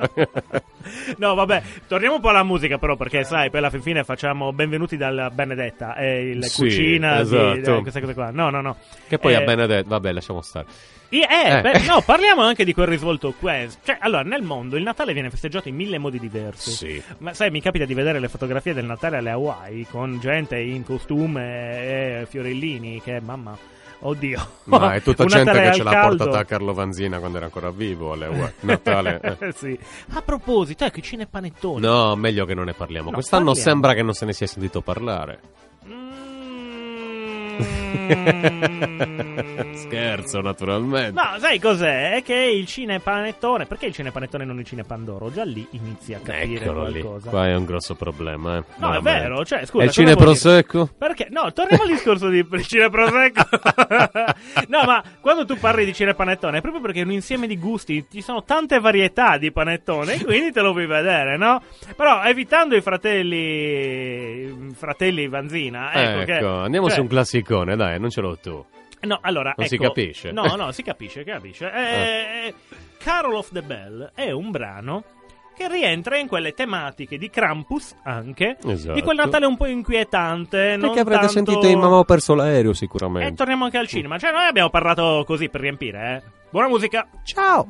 No, 1.17 1.35
vabbè, 1.35 1.61
torniamo 1.87 2.15
un 2.15 2.21
po' 2.21 2.29
alla 2.29 2.43
musica 2.43 2.77
però, 2.77 2.95
perché 2.95 3.23
sai, 3.23 3.49
poi 3.49 3.59
alla 3.59 3.69
fin 3.69 3.81
fine 3.81 4.03
facciamo 4.03 4.51
benvenuti 4.51 4.97
dalla 5.01 5.29
Benedetta 5.31 5.95
e 5.95 6.29
il 6.29 6.45
Sì, 6.45 6.61
cucina 6.61 7.21
esatto. 7.21 7.75
di 7.77 7.81
queste 7.81 7.99
cose 8.01 8.13
qua. 8.13 8.29
No, 8.31 8.49
no, 8.51 8.61
no. 8.61 8.75
che 9.07 9.17
poi 9.17 9.33
Eh, 9.33 9.37
a 9.37 9.41
Benedetto, 9.41 9.89
vabbè, 9.89 10.11
lasciamo 10.11 10.41
stare. 10.41 10.65
Eh, 11.09 11.19
Eh. 11.19 11.61
beh, 11.61 11.79
no, 11.87 12.01
parliamo 12.01 12.41
anche 12.43 12.63
di 12.63 12.73
quel 12.73 12.87
risvolto 12.87 13.33
questo. 13.37 13.79
Cioè, 13.83 13.97
allora, 13.99 14.21
nel 14.23 14.43
mondo 14.43 14.77
il 14.77 14.83
Natale 14.83 15.11
viene 15.13 15.29
festeggiato 15.29 15.67
in 15.67 15.75
mille 15.75 15.97
modi 15.97 16.19
diversi. 16.19 16.71
Sì. 16.71 17.03
Ma 17.17 17.33
sai, 17.33 17.49
mi 17.51 17.59
capita 17.61 17.83
di 17.85 17.93
vedere 17.93 18.19
le 18.19 18.29
fotografie 18.29 18.73
del 18.73 18.85
Natale 18.85 19.17
alle 19.17 19.31
Hawaii 19.31 19.85
con 19.89 20.19
gente 20.21 20.57
in 20.59 20.85
costume 20.85 22.21
e 22.21 22.25
fiorellini 22.29 23.01
che, 23.01 23.19
mamma, 23.19 23.57
oddio. 24.01 24.47
Ma 24.65 24.93
è 24.93 25.01
tutta 25.01 25.25
gente 25.31 25.51
che 25.51 25.73
ce 25.73 25.83
l'ha 25.83 25.91
caldo. 25.91 26.17
portata 26.17 26.39
a 26.39 26.45
Carlo 26.45 26.73
Vanzina 26.73 27.19
quando 27.19 27.37
era 27.37 27.47
ancora 27.47 27.71
vivo 27.71 28.13
alle 28.13 28.27
UE. 28.27 28.53
Natale. 28.61 29.19
eh. 29.39 29.51
sì. 29.53 29.77
A 30.13 30.21
proposito, 30.21 30.85
ecco, 30.85 30.99
i 30.99 31.03
cinepanettoni. 31.03 31.81
No, 31.81 32.15
meglio 32.15 32.45
che 32.45 32.53
non 32.53 32.65
ne 32.65 32.73
parliamo. 32.73 33.09
No, 33.09 33.15
Quest'anno 33.15 33.45
parliamo. 33.53 33.69
sembra 33.69 33.93
che 33.93 34.03
non 34.03 34.13
se 34.13 34.25
ne 34.25 34.33
sia 34.33 34.47
sentito 34.47 34.81
parlare. 34.81 35.39
Mm. 35.87 37.80
Scherzo, 39.73 40.41
naturalmente. 40.41 41.11
No, 41.11 41.37
sai 41.39 41.59
cos'è? 41.59 42.13
È 42.15 42.23
che 42.23 42.35
il 42.35 42.65
cinepanettone. 42.65 43.65
Perché 43.65 43.87
il 43.87 43.93
cinepanettone 43.93 44.43
e 44.43 44.47
non 44.47 44.59
il 44.59 44.65
cinepandoro? 44.65 45.31
Già 45.31 45.43
lì 45.43 45.67
inizi 45.71 46.13
a 46.13 46.19
capire 46.19 46.63
Eccolo 46.63 46.85
lì. 46.87 47.01
qualcosa. 47.01 47.29
Qua 47.29 47.47
è 47.47 47.55
un 47.55 47.65
grosso 47.65 47.95
problema, 47.95 48.57
eh. 48.57 48.63
No, 48.77 48.93
è 48.93 48.99
Veramente. 48.99 49.19
vero, 49.19 49.45
cioè, 49.45 49.65
scusa. 49.65 49.83
E 49.83 49.87
il 49.87 49.91
cosa 49.93 50.01
cine 50.01 50.13
vuol 50.13 50.25
dire? 50.25 50.39
prosecco? 50.39 50.89
Perché? 50.97 51.27
No, 51.29 51.51
torniamo 51.53 51.83
al 51.83 51.89
discorso 51.89 52.27
di 52.29 52.45
Cine 52.63 52.89
Prosecco. 52.89 53.43
no, 54.67 54.83
ma 54.85 55.03
quando 55.19 55.45
tu 55.45 55.57
parli 55.57 55.85
di 55.85 55.93
cinepanettone 55.93 56.57
è 56.59 56.61
proprio 56.61 56.81
perché 56.81 57.01
è 57.01 57.03
un 57.03 57.11
insieme 57.11 57.47
di 57.47 57.57
gusti, 57.57 58.05
ci 58.11 58.21
sono 58.21 58.43
tante 58.43 58.79
varietà 58.79 59.37
di 59.37 59.51
panettone, 59.51 60.13
e 60.15 60.23
quindi 60.23 60.51
te 60.51 60.61
lo 60.61 60.71
vuoi 60.71 60.85
vedere, 60.85 61.37
no? 61.37 61.61
Però 61.95 62.23
evitando 62.23 62.75
i 62.75 62.81
fratelli 62.81 64.69
fratelli 64.73 65.27
Vanzina, 65.27 65.91
ecco, 65.93 66.19
Ecco, 66.21 66.25
che- 66.25 66.45
andiamo 66.45 66.87
cioè, 66.87 66.95
su 66.95 67.01
un 67.01 67.07
classicone, 67.07 67.75
dai, 67.83 67.99
non 67.99 68.09
ce 68.09 68.21
l'ho 68.21 68.37
tu. 68.37 68.65
No, 69.01 69.17
allora, 69.21 69.53
Non 69.57 69.65
si 69.67 69.75
ecco, 69.75 69.85
capisce? 69.85 70.31
No, 70.31 70.55
no, 70.55 70.71
si 70.71 70.83
capisce, 70.83 71.23
capisce. 71.23 71.71
Eh, 71.73 72.53
Carol 72.99 73.33
of 73.35 73.51
the 73.51 73.61
Bell 73.63 74.11
è 74.13 74.29
un 74.31 74.51
brano 74.51 75.03
che 75.55 75.67
rientra 75.67 76.17
in 76.17 76.27
quelle 76.27 76.53
tematiche 76.53 77.17
di 77.17 77.29
Krampus 77.29 77.95
anche, 78.03 78.57
Esatto. 78.63 78.93
di 78.93 79.01
quel 79.01 79.15
Natale 79.17 79.45
un 79.47 79.57
po' 79.57 79.65
inquietante, 79.65 80.77
Perché 80.79 80.99
avrete 80.99 81.19
tanto- 81.19 81.27
sentito 81.33 81.67
in 81.67 81.79
Mamma 81.79 81.97
ho 81.97 82.03
perso 82.03 82.35
l'aereo 82.35 82.71
e 82.71 82.75
sicuramente. 82.75 83.33
torniamo 83.33 83.65
anche 83.65 83.77
al 83.77 83.87
cinema. 83.87 84.17
Cioè, 84.19 84.31
noi 84.31 84.45
abbiamo 84.45 84.69
parlato 84.69 85.23
così 85.25 85.49
per 85.49 85.61
riempire, 85.61 86.23
eh. 86.23 86.29
Buona 86.51 86.67
musica. 86.67 87.07
Ciao! 87.23 87.65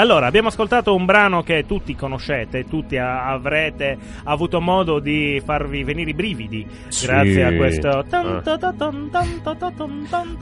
Allora 0.00 0.26
abbiamo 0.26 0.48
ascoltato 0.48 0.94
un 0.94 1.04
brano 1.04 1.42
che 1.42 1.64
tutti 1.66 1.94
conoscete, 1.94 2.66
tutti 2.68 2.96
a- 2.96 3.26
avrete 3.30 3.96
avuto 4.24 4.60
modo 4.60 4.98
di 4.98 5.40
farvi 5.44 5.84
venire 5.84 6.10
i 6.10 6.14
brividi 6.14 6.66
Sì. 6.88 7.06
grazie 7.06 7.44
a 7.44 7.54
questo. 7.54 8.04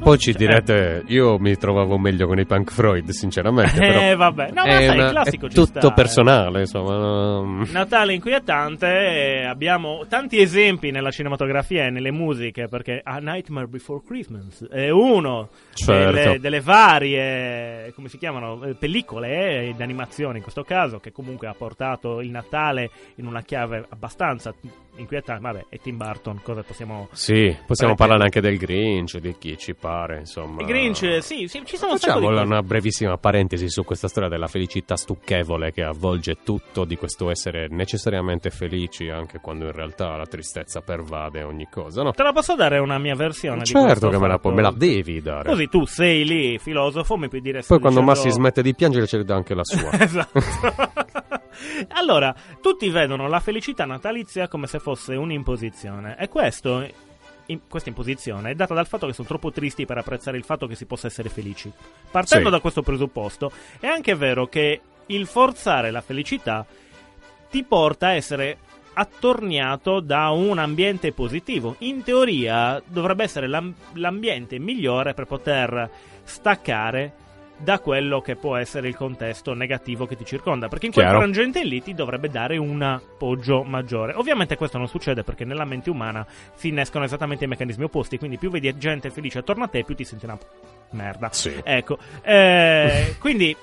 Poi 0.00 0.18
ci 0.18 0.30
Eh, 0.30 0.34
direte, 0.34 1.02
io 1.06 1.38
mi 1.38 1.56
trovavo 1.56 1.98
meglio 1.98 2.26
con 2.26 2.38
i 2.38 2.46
Punk 2.46 2.72
Freud, 2.72 3.08
sinceramente. 3.10 3.78
però 3.78 4.00
Eh, 4.08 4.14
vabbè, 4.14 4.48
no, 4.52 4.62
ma 4.64 4.78
è, 4.78 4.86
sai, 4.86 4.96
il 4.96 5.00
una- 5.02 5.10
classico 5.10 5.46
è 5.46 5.48
tutto 5.50 5.64
sta, 5.66 5.88
eh. 5.88 5.92
personale, 5.92 6.60
insomma. 6.60 6.96
no. 6.96 7.64
Natale 7.70 8.14
inquietante, 8.14 8.86
eh, 8.86 9.44
abbiamo 9.44 10.04
tanti 10.08 10.40
esempi 10.40 10.90
nella 10.90 11.10
cinematografia 11.10 11.86
e 11.86 11.90
nelle 11.90 12.10
musiche, 12.12 12.68
perché 12.68 13.00
A 13.02 13.18
Nightmare 13.18 13.66
Before 13.66 14.00
Christmas 14.06 14.66
è 14.70 14.88
uno 14.90 15.48
Certo. 15.74 16.12
delle, 16.12 16.38
delle 16.40 16.60
varie, 16.60 17.92
come 17.94 18.08
si 18.08 18.18
chiamano, 18.18 18.62
eh, 18.64 18.74
pellicole 18.74 19.47
stucchevole 19.48 19.68
e 19.68 19.74
d'animazione 19.74 20.36
in 20.36 20.42
questo 20.42 20.62
caso, 20.62 21.00
che 21.00 21.12
comunque 21.12 21.46
ha 21.46 21.54
portato 21.54 22.20
il 22.20 22.30
Natale 22.30 22.90
in 23.16 23.26
una 23.26 23.42
chiave 23.42 23.84
abbastanza 23.88 24.54
inquietante. 24.98 25.42
Vabbè, 25.42 25.66
è 25.68 25.78
Tim 25.78 25.96
Burton, 25.96 26.40
cosa 26.42 26.62
possiamo... 26.62 27.08
Sì, 27.12 27.56
possiamo 27.66 27.94
parlare 27.94 28.24
anche 28.24 28.40
del 28.40 28.56
Grinch, 28.58 29.18
di 29.18 29.36
chi 29.38 29.56
ci 29.56 29.74
pare, 29.74 30.18
insomma. 30.18 30.60
Il 30.60 30.66
Grinch, 30.66 31.22
sì, 31.22 31.46
sì, 31.48 31.62
ci 31.64 31.76
sono 31.76 31.92
un 31.92 31.98
Facciamo 31.98 32.28
cose. 32.28 32.42
una 32.42 32.62
brevissima 32.62 33.16
parentesi 33.16 33.68
su 33.68 33.84
questa 33.84 34.08
storia 34.08 34.28
della 34.28 34.46
felicità 34.46 34.96
stucchevole 34.96 35.72
che 35.72 35.82
avvolge 35.82 36.38
tutto 36.44 36.84
di 36.84 36.96
questo 36.96 37.30
essere 37.30 37.68
necessariamente 37.68 38.50
felici 38.50 39.08
anche 39.08 39.38
quando 39.38 39.66
in 39.66 39.72
realtà 39.72 40.16
la 40.16 40.26
tristezza 40.26 40.80
pervade 40.80 41.42
ogni 41.42 41.68
cosa, 41.70 42.02
no? 42.02 42.12
Te 42.12 42.22
la 42.22 42.32
posso 42.32 42.54
dare 42.54 42.78
una 42.78 42.98
mia 42.98 43.14
versione 43.14 43.60
di 43.60 43.66
Certo 43.66 44.08
che 44.08 44.18
me 44.18 44.28
la, 44.28 44.40
me 44.42 44.62
la 44.62 44.72
devi 44.74 45.20
dare. 45.20 45.48
Così 45.48 45.68
tu 45.68 45.84
sei 45.84 46.24
lì, 46.24 46.58
filosofo, 46.58 47.16
mi 47.16 47.28
puoi 47.28 47.40
dire... 47.40 47.62
Poi 47.66 47.78
quando 47.78 48.02
Massi 48.02 48.30
smette 48.30 48.62
di 48.62 48.74
piangere 48.74 49.06
ce 49.06 49.18
ne 49.18 49.24
dà 49.24 49.34
anche 49.34 49.54
la 49.54 49.64
sua. 49.64 49.90
esatto. 50.00 50.40
allora, 51.88 52.34
tutti 52.60 52.88
vedono 52.88 53.28
la 53.28 53.40
felicità 53.40 53.84
natalizia 53.84 54.48
come 54.48 54.66
se 54.66 54.78
fosse 54.78 55.14
un'imposizione. 55.14 56.16
E 56.18 56.28
questo, 56.28 56.86
in- 57.46 57.60
questa 57.68 57.88
imposizione 57.88 58.50
è 58.50 58.54
data 58.54 58.74
dal 58.74 58.86
fatto 58.86 59.06
che 59.06 59.12
sono 59.12 59.28
troppo 59.28 59.50
tristi 59.50 59.86
per 59.86 59.98
apprezzare 59.98 60.36
il 60.36 60.44
fatto 60.44 60.66
che 60.66 60.74
si 60.74 60.84
possa 60.86 61.06
essere 61.06 61.28
felici. 61.28 61.70
Partendo 62.10 62.46
Sì. 62.46 62.52
da 62.52 62.60
questo 62.60 62.82
presupposto, 62.82 63.50
è 63.80 63.86
anche 63.86 64.14
vero 64.14 64.46
che 64.46 64.80
il 65.06 65.26
forzare 65.26 65.90
la 65.90 66.00
felicità 66.02 66.66
ti 67.50 67.64
porta 67.64 68.08
a 68.08 68.12
essere 68.12 68.58
attorniato 68.92 70.00
da 70.00 70.30
un 70.30 70.58
ambiente 70.58 71.12
positivo. 71.12 71.76
In 71.78 72.02
teoria 72.02 72.82
dovrebbe 72.84 73.22
essere 73.24 73.46
l'am- 73.46 73.74
l'ambiente 73.94 74.58
migliore 74.58 75.14
per 75.14 75.24
poter 75.24 75.88
staccare 76.24 77.12
da 77.58 77.80
quello 77.80 78.20
che 78.20 78.36
può 78.36 78.56
essere 78.56 78.88
il 78.88 78.96
contesto 78.96 79.52
negativo 79.52 80.06
che 80.06 80.16
ti 80.16 80.24
circonda, 80.24 80.68
perché 80.68 80.86
in 80.86 80.92
quel 80.92 81.08
frangente 81.08 81.64
lì 81.64 81.82
ti 81.82 81.94
dovrebbe 81.94 82.28
dare 82.28 82.56
un 82.56 82.80
appoggio 82.80 83.62
maggiore. 83.64 84.14
Ovviamente 84.14 84.56
questo 84.56 84.78
non 84.78 84.88
succede 84.88 85.24
perché 85.24 85.44
nella 85.44 85.64
mente 85.64 85.90
umana 85.90 86.26
si 86.54 86.68
innescono 86.68 87.04
esattamente 87.04 87.44
i 87.44 87.48
meccanismi 87.48 87.84
opposti, 87.84 88.18
quindi 88.18 88.38
più 88.38 88.50
vedi 88.50 88.76
gente 88.78 89.10
felice 89.10 89.38
attorno 89.38 89.64
a 89.64 89.68
te, 89.68 89.84
più 89.84 89.94
ti 89.94 90.04
senti 90.04 90.24
una 90.24 90.38
merda. 90.90 91.28
Sì. 91.32 91.60
Ecco, 91.62 91.98
eh, 92.22 93.16
quindi 93.18 93.56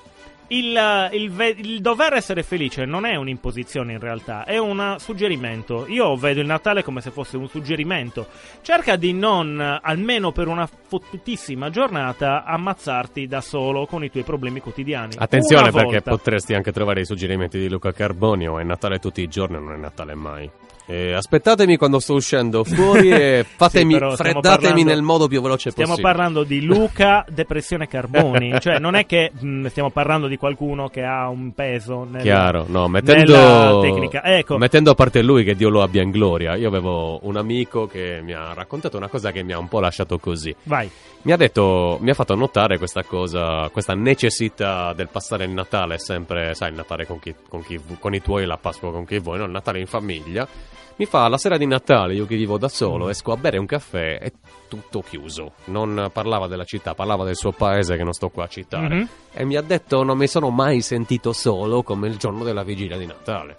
il, 0.48 1.08
il 1.12 1.30
ve- 1.30 1.54
il 1.56 1.80
dover 1.80 2.14
essere 2.14 2.42
felice 2.42 2.84
non 2.84 3.04
è 3.04 3.16
un'imposizione 3.16 3.92
in 3.92 3.98
realtà, 4.00 4.44
è 4.44 4.58
un 4.58 4.96
suggerimento. 4.98 5.86
Io 5.88 6.16
vedo 6.16 6.40
il 6.40 6.46
Natale 6.46 6.82
come 6.82 7.00
se 7.00 7.10
fosse 7.10 7.36
un 7.36 7.48
suggerimento. 7.48 8.26
Cerca 8.62 8.96
di 8.96 9.12
non, 9.12 9.60
almeno 9.82 10.32
per 10.32 10.48
una 10.48 10.66
fottutissima 10.66 11.70
giornata, 11.70 12.44
ammazzarti 12.44 13.26
da 13.26 13.40
solo 13.40 13.86
con 13.86 14.04
i 14.04 14.10
tuoi 14.10 14.22
problemi 14.24 14.60
quotidiani. 14.60 15.14
Attenzione 15.16 15.62
Una 15.62 15.72
perché 15.72 15.90
volta. 15.92 16.10
potresti 16.10 16.54
anche 16.54 16.72
trovare 16.72 17.00
i 17.00 17.04
suggerimenti 17.04 17.58
di 17.58 17.68
Luca 17.68 17.92
Carbonio. 17.92 18.58
È 18.58 18.62
Natale 18.62 18.98
tutti 18.98 19.22
i 19.22 19.28
giorni, 19.28 19.58
non 19.58 19.72
è 19.72 19.76
Natale 19.76 20.14
mai. 20.14 20.50
E 20.88 21.12
aspettatemi 21.14 21.76
quando 21.76 21.98
sto 21.98 22.14
uscendo 22.14 22.62
fuori 22.62 23.10
e 23.10 23.44
fatemi, 23.56 23.92
Sì, 23.94 23.96
stiamo 23.98 24.14
freddatemi 24.16 24.58
parlando- 24.60 24.90
nel 24.92 25.02
modo 25.02 25.26
più 25.26 25.42
veloce 25.42 25.70
Stiamo 25.70 25.90
possibile. 25.94 26.14
parlando 26.14 26.44
di 26.44 26.62
Luca 26.64 27.24
Depressione 27.30 27.88
Carboni, 27.88 28.60
cioè 28.60 28.78
non 28.78 28.94
è 28.94 29.04
che 29.04 29.32
mh, 29.36 29.66
stiamo 29.66 29.90
parlando 29.90 30.28
di 30.28 30.36
qualcuno 30.36 30.88
che 30.88 31.02
ha 31.02 31.28
un 31.28 31.52
peso 31.54 32.04
nel, 32.08 32.22
Chiaro, 32.22 32.66
no, 32.68 32.86
nella 32.86 32.88
mettendo, 32.88 33.80
tecnica. 33.80 34.22
Ecco, 34.22 34.58
mettendo 34.58 34.92
a 34.92 34.94
parte 34.94 35.22
lui 35.22 35.42
che 35.42 35.56
Dio 35.56 35.70
lo 35.70 35.82
abbia 35.82 36.02
in 36.02 36.10
gloria, 36.12 36.54
io 36.54 36.68
avevo 36.68 37.18
un 37.26 37.36
amico 37.36 37.86
che 37.88 38.20
mi 38.22 38.32
ha 38.32 38.52
raccontato 38.54 38.96
una 38.96 39.08
cosa 39.08 39.32
che 39.32 39.42
mi 39.42 39.52
ha 39.52 39.58
un 39.58 39.66
po' 39.68 39.80
lasciato 39.80 40.18
così. 40.18 40.54
vai. 40.64 40.88
Mi 41.22 41.32
ha 41.32 41.36
detto, 41.36 41.98
mi 42.00 42.10
ha 42.10 42.14
fatto 42.14 42.36
notare 42.36 42.78
questa 42.78 43.02
cosa, 43.02 43.68
questa 43.72 43.94
necessità 43.94 44.92
del 44.92 45.08
passare 45.10 45.42
il 45.44 45.50
Natale 45.50 45.98
sempre, 45.98 46.54
sai, 46.54 46.68
il 46.68 46.76
Natale 46.76 47.04
con, 47.04 47.18
chi, 47.18 47.34
con, 47.48 47.64
chi, 47.64 47.80
con 47.98 48.14
i 48.14 48.22
tuoi, 48.22 48.46
la 48.46 48.56
Pasqua 48.56 48.92
con 48.92 49.04
chi 49.04 49.18
vuoi, 49.18 49.38
no? 49.38 49.44
il 49.46 49.50
Natale 49.50 49.80
in 49.80 49.86
famiglia. 49.86 50.46
Mi 50.98 51.04
fa 51.04 51.28
la 51.28 51.36
sera 51.36 51.58
di 51.58 51.66
Natale, 51.66 52.14
io 52.14 52.24
che 52.24 52.36
vivo 52.36 52.56
da 52.56 52.68
solo, 52.68 53.06
Mm. 53.06 53.08
esco 53.10 53.32
a 53.32 53.36
bere 53.36 53.58
un 53.58 53.66
caffè 53.66 54.18
e 54.20 54.32
tutto 54.66 55.02
chiuso. 55.02 55.52
Non 55.66 56.08
parlava 56.10 56.46
della 56.46 56.64
città, 56.64 56.94
parlava 56.94 57.22
del 57.24 57.36
suo 57.36 57.52
paese 57.52 57.96
che 57.98 58.02
non 58.02 58.12
sto 58.14 58.30
qua 58.30 58.44
a 58.44 58.48
citare. 58.48 58.94
Mhm. 58.94 59.08
E 59.34 59.44
mi 59.44 59.56
ha 59.56 59.60
detto 59.62 60.02
non 60.02 60.16
mi 60.16 60.26
sono 60.26 60.48
mai 60.48 60.80
sentito 60.80 61.34
solo 61.34 61.82
come 61.82 62.08
il 62.08 62.16
giorno 62.16 62.44
della 62.44 62.62
vigilia 62.62 62.96
di 62.96 63.04
Natale. 63.04 63.56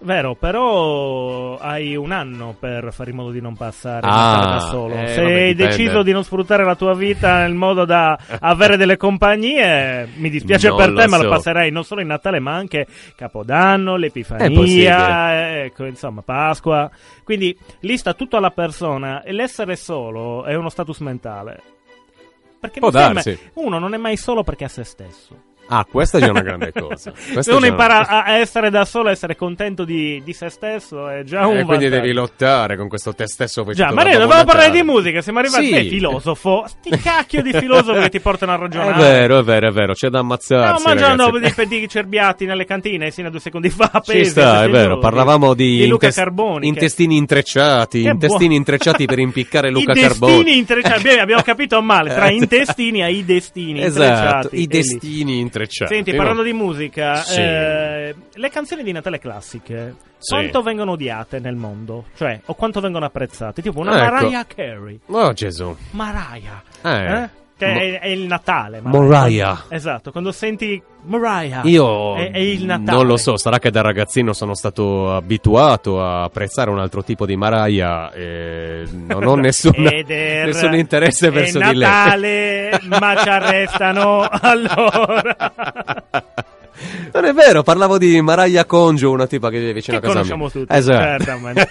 Vero, 0.00 0.34
però 0.34 1.56
hai 1.56 1.96
un 1.96 2.12
anno 2.12 2.54
per 2.58 2.92
fare 2.92 3.10
in 3.10 3.16
modo 3.16 3.30
di 3.30 3.40
non 3.40 3.56
passare 3.56 4.06
Ah, 4.06 4.46
da 4.52 4.58
solo. 4.70 4.94
eh, 4.94 5.06
Se 5.08 5.22
vabbè, 5.22 5.32
hai 5.42 5.54
deciso 5.54 6.02
di 6.02 6.12
non 6.12 6.22
sfruttare 6.22 6.64
la 6.64 6.76
tua 6.76 6.94
vita 6.94 7.38
nel 7.38 7.54
modo 7.54 7.84
da 7.84 8.16
avere 8.40 8.76
delle 8.76 8.96
compagnie, 8.98 10.06
mi 10.16 10.28
dispiace 10.28 10.68
Non 10.68 10.76
per 10.76 10.92
te, 10.92 11.06
ma 11.08 11.16
lo 11.16 11.22
so. 11.24 11.28
passerai 11.30 11.70
non 11.70 11.82
solo 11.82 12.02
in 12.02 12.08
Natale, 12.08 12.38
ma 12.40 12.52
anche 12.54 12.86
Capodanno, 13.16 13.96
l'Epifania, 13.96 15.62
ecco, 15.64 15.86
insomma, 15.86 16.22
Pasqua. 16.22 16.90
Quindi 17.24 17.56
lì 17.80 17.96
sta 17.96 18.12
tutto 18.14 18.36
alla 18.36 18.50
persona 18.50 19.22
e 19.22 19.32
l'essere 19.32 19.76
solo 19.76 20.44
è 20.44 20.54
uno 20.54 20.68
status 20.68 20.98
mentale. 21.00 21.60
Perché 22.60 22.80
Può 22.80 22.90
non 22.90 23.12
darsi. 23.14 23.38
uno 23.54 23.78
non 23.78 23.94
è 23.94 23.96
mai 23.96 24.16
solo 24.16 24.42
perché 24.42 24.64
è 24.64 24.66
a 24.66 24.70
se 24.70 24.84
stesso. 24.84 25.36
Ah, 25.68 25.84
questa 25.90 26.18
è 26.18 26.20
già 26.20 26.30
una 26.30 26.42
grande 26.42 26.72
cosa. 26.72 27.12
Se 27.16 27.50
è 27.50 27.54
uno 27.54 27.66
impara 27.66 27.98
una- 27.98 28.24
a 28.24 28.36
essere 28.38 28.70
da 28.70 28.84
solo, 28.84 29.08
a 29.08 29.10
essere 29.12 29.34
contento 29.36 29.84
di, 29.84 30.22
di 30.24 30.32
se 30.32 30.48
stesso, 30.48 31.08
è 31.08 31.22
già 31.24 31.46
un 31.46 31.58
E 31.58 31.64
quindi 31.64 31.88
devi 31.88 32.12
lottare 32.12 32.76
con 32.76 32.88
questo 32.88 33.14
te 33.14 33.26
stesso 33.26 33.64
Già, 33.72 33.92
ma 33.92 34.02
noi 34.04 34.12
dovevamo 34.12 34.44
parlare 34.44 34.70
di 34.70 34.82
musica, 34.82 35.20
siamo 35.20 35.40
arrivati 35.40 35.66
Sì. 35.66 35.74
a 35.74 35.80
filosofo. 35.80 36.64
Sti 36.66 36.90
cacchio 37.02 37.42
di 37.42 37.52
filosofi 37.52 38.00
che 38.00 38.08
ti 38.10 38.20
portano 38.20 38.52
a 38.52 38.56
È 38.56 38.58
ragionare. 38.58 39.02
vero, 39.02 39.38
è 39.38 39.42
vero, 39.42 39.68
è 39.68 39.72
vero, 39.72 39.92
c'è 39.92 40.08
da 40.08 40.20
ammazzarsi. 40.20 40.80
Stiamo 40.80 40.98
mangiando 41.00 41.38
dei 41.38 41.52
pedicchi 41.52 41.88
cerbiati 41.88 42.44
nelle 42.46 42.64
cantine 42.64 43.10
sino 43.10 43.28
a 43.28 43.30
due 43.30 43.40
secondi 43.40 43.68
fa. 43.70 43.90
Ci 44.04 44.10
appesi, 44.12 44.30
sta, 44.30 44.62
è 44.64 44.68
vero, 44.70 44.98
parlavamo 44.98 45.54
di, 45.54 45.78
di 45.78 45.86
Luca 45.88 46.06
intes- 46.06 46.14
Carboni. 46.22 46.60
che- 46.60 46.66
intestini 46.66 47.16
intrecciati, 47.16 48.02
Che 48.02 48.08
intestini 48.08 48.38
buono. 48.40 48.54
intrecciati 48.54 49.04
per 49.06 49.18
impiccare 49.18 49.70
Luca 49.70 49.92
I 49.92 50.00
Carboni. 50.00 50.32
destini 50.36 50.58
intrecciati. 50.58 51.08
Abbiamo- 51.08 51.42
capito 51.42 51.82
male. 51.82 52.14
Tra 52.14 52.26
Eh, 52.28 52.34
intestini 52.34 53.02
ai 53.02 53.24
destini 53.24 53.82
Esatto, 53.82 54.48
i 54.52 54.62
E 54.62 54.66
destini 54.66 55.38
intrecciati. 55.40 55.54
Senti, 55.86 56.10
no? 56.10 56.16
parlando 56.18 56.42
di 56.42 56.52
musica, 56.52 57.16
Sì. 57.16 57.40
eh, 57.40 58.14
le 58.34 58.50
canzoni 58.50 58.82
di 58.82 58.92
Natale 58.92 59.18
classiche, 59.18 59.94
Sì. 60.18 60.34
quanto 60.34 60.62
vengono 60.62 60.92
odiate 60.92 61.38
nel 61.38 61.54
mondo? 61.56 62.06
Cioè, 62.16 62.40
o 62.46 62.54
quanto 62.54 62.80
vengono 62.80 63.04
apprezzate? 63.06 63.62
Tipo 63.62 63.80
una 63.80 64.02
Ecco. 64.02 64.12
Mariah 64.14 64.44
Carey. 64.46 65.00
Oh 65.06 65.32
Gesù. 65.32 65.74
Mariah. 65.92 66.62
Eh. 66.82 67.22
Eh? 67.22 67.28
Che 67.58 67.66
Mo- 67.66 67.78
è, 67.78 68.00
è 68.00 68.06
il 68.08 68.26
Natale. 68.26 68.80
Mariah. 68.82 69.64
Esatto, 69.68 70.10
quando 70.10 70.30
senti 70.30 70.80
Mariah. 71.04 71.62
Io 71.64 72.14
È, 72.16 72.30
è 72.32 72.38
il 72.38 72.66
Natale. 72.66 72.98
non 72.98 73.06
lo 73.06 73.16
so, 73.16 73.38
sarà 73.38 73.58
che 73.58 73.70
da 73.70 73.80
ragazzino 73.80 74.34
sono 74.34 74.54
stato 74.54 75.14
abituato 75.14 76.02
a 76.02 76.24
apprezzare 76.24 76.68
un 76.68 76.78
altro 76.80 77.02
tipo 77.02 77.24
di 77.24 77.34
Mariah 77.36 78.12
e 78.12 78.84
non 78.92 79.24
ho 79.24 79.36
nessuna, 79.40 79.88
nessun 79.90 80.74
interesse 80.74 81.30
verso 81.30 81.58
è 81.60 81.68
di 81.70 81.74
lei. 81.76 81.88
Natale, 81.88 82.80
ma 83.00 83.16
ci 83.16 83.28
arrestano 83.30 84.28
allora. 84.28 85.36
Non 87.12 87.24
è 87.24 87.32
vero, 87.32 87.62
parlavo 87.62 87.98
di 87.98 88.20
Mariah 88.20 88.64
Conjo, 88.64 89.10
una 89.10 89.26
tipa 89.26 89.50
che 89.50 89.58
vive 89.58 89.72
vicino 89.72 89.98
Che 89.98 90.06
a 90.06 90.08
casa 90.08 90.18
conosciamo 90.34 90.44
mia. 90.44 90.52
tutti, 90.52 90.76
Esatto. 90.76 91.02
certamente. 91.24 91.68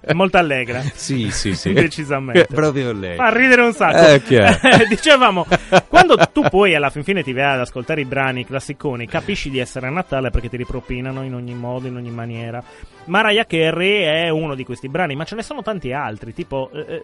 È 0.00 0.12
molto 0.12 0.38
allegra. 0.38 0.82
Sì, 0.94 1.30
sì, 1.30 1.54
sì. 1.54 1.72
Decisamente. 1.74 2.46
Proprio 2.52 2.92
lei. 2.92 3.16
Fa 3.16 3.28
ridere 3.32 3.62
un 3.62 3.72
sacco. 3.72 4.06
Eh, 4.06 4.22
chiaro. 4.22 4.58
Dicevamo, 4.88 5.46
quando 5.88 6.16
tu 6.32 6.42
poi 6.48 6.74
alla 6.74 6.90
fin 6.90 7.04
fine 7.04 7.22
ti 7.22 7.32
vai 7.32 7.52
ad 7.54 7.60
ascoltare 7.60 8.00
i 8.00 8.04
brani 8.06 8.44
classiconi, 8.44 9.06
capisci 9.06 9.50
di 9.50 9.58
essere 9.58 9.86
a 9.86 9.90
Natale 9.90 10.30
perché 10.30 10.48
ti 10.48 10.56
ripropinano 10.56 11.22
in 11.22 11.34
ogni 11.34 11.54
modo, 11.54 11.86
in 11.86 11.96
ogni 11.96 12.10
maniera. 12.10 12.62
Mariah 13.04 13.44
Carey 13.44 14.02
è 14.02 14.28
uno 14.28 14.54
di 14.54 14.64
questi 14.64 14.88
brani, 14.88 15.14
ma 15.14 15.24
ce 15.24 15.34
ne 15.36 15.42
sono 15.42 15.62
tanti 15.62 15.92
altri, 15.92 16.32
tipo 16.34 16.70
eh, 16.72 16.80
eh, 16.94 17.02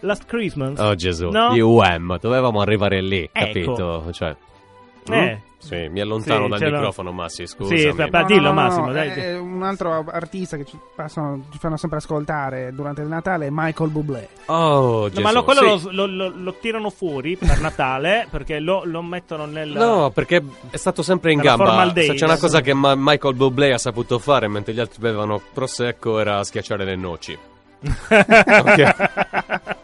Last 0.00 0.24
Christmas. 0.26 0.78
Oh 0.78 0.94
Gesù, 0.94 1.28
No? 1.30 1.52
UM, 1.52 2.18
dovevamo 2.20 2.60
arrivare 2.60 3.00
lì, 3.00 3.28
Ecco. 3.32 3.44
capito? 3.46 4.08
Cioè, 4.12 4.36
Eh. 5.08 5.34
mm? 5.34 5.52
Sì, 5.64 5.88
mi 5.88 6.00
allontano 6.00 6.44
Sì, 6.44 6.58
dal 6.62 6.72
microfono, 6.72 7.10
Massi, 7.12 7.46
scusami. 7.46 7.78
Sì, 7.78 7.86
aspetta, 7.86 8.22
dillo, 8.24 8.52
Massimo, 8.52 8.92
dai. 8.92 9.08
È 9.08 9.38
un 9.38 9.62
altro 9.62 10.04
artista 10.10 10.58
che 10.58 10.66
ci, 10.66 10.78
passano, 10.94 11.44
ci 11.50 11.58
fanno 11.58 11.78
sempre 11.78 11.98
ascoltare 11.98 12.70
durante 12.74 13.00
il 13.00 13.08
Natale 13.08 13.46
è 13.46 13.48
Michael 13.50 13.88
Bublé. 13.88 14.28
Oh, 14.46 15.02
No, 15.04 15.08
Gesù. 15.08 15.22
ma 15.22 15.32
lo- 15.32 15.42
quello 15.42 15.78
sì. 15.78 15.86
lo, 15.90 16.04
lo- 16.04 16.28
lo- 16.28 16.32
lo 16.36 16.54
tirano 16.60 16.90
fuori 16.90 17.36
per 17.38 17.60
Natale 17.60 18.26
perché 18.30 18.58
lo, 18.60 18.82
lo 18.84 19.00
mettono 19.00 19.46
nel. 19.46 19.70
No, 19.70 20.10
perché 20.10 20.42
è 20.68 20.76
stato 20.76 21.02
sempre 21.02 21.32
in 21.32 21.40
gamba. 21.40 21.86
days. 21.92 22.12
c'è 22.12 22.26
una 22.26 22.36
cosa 22.36 22.60
che 22.60 22.74
Ma- 22.74 22.94
Michael 22.94 23.34
Bublé 23.34 23.72
ha 23.72 23.78
saputo 23.78 24.18
fare 24.18 24.48
mentre 24.48 24.74
gli 24.74 24.80
altri 24.80 25.00
bevevano 25.00 25.40
prosecco 25.50 26.18
era 26.18 26.44
schiacciare 26.44 26.84
le 26.84 26.96
noci. 26.96 27.38
Ok. 28.08 28.94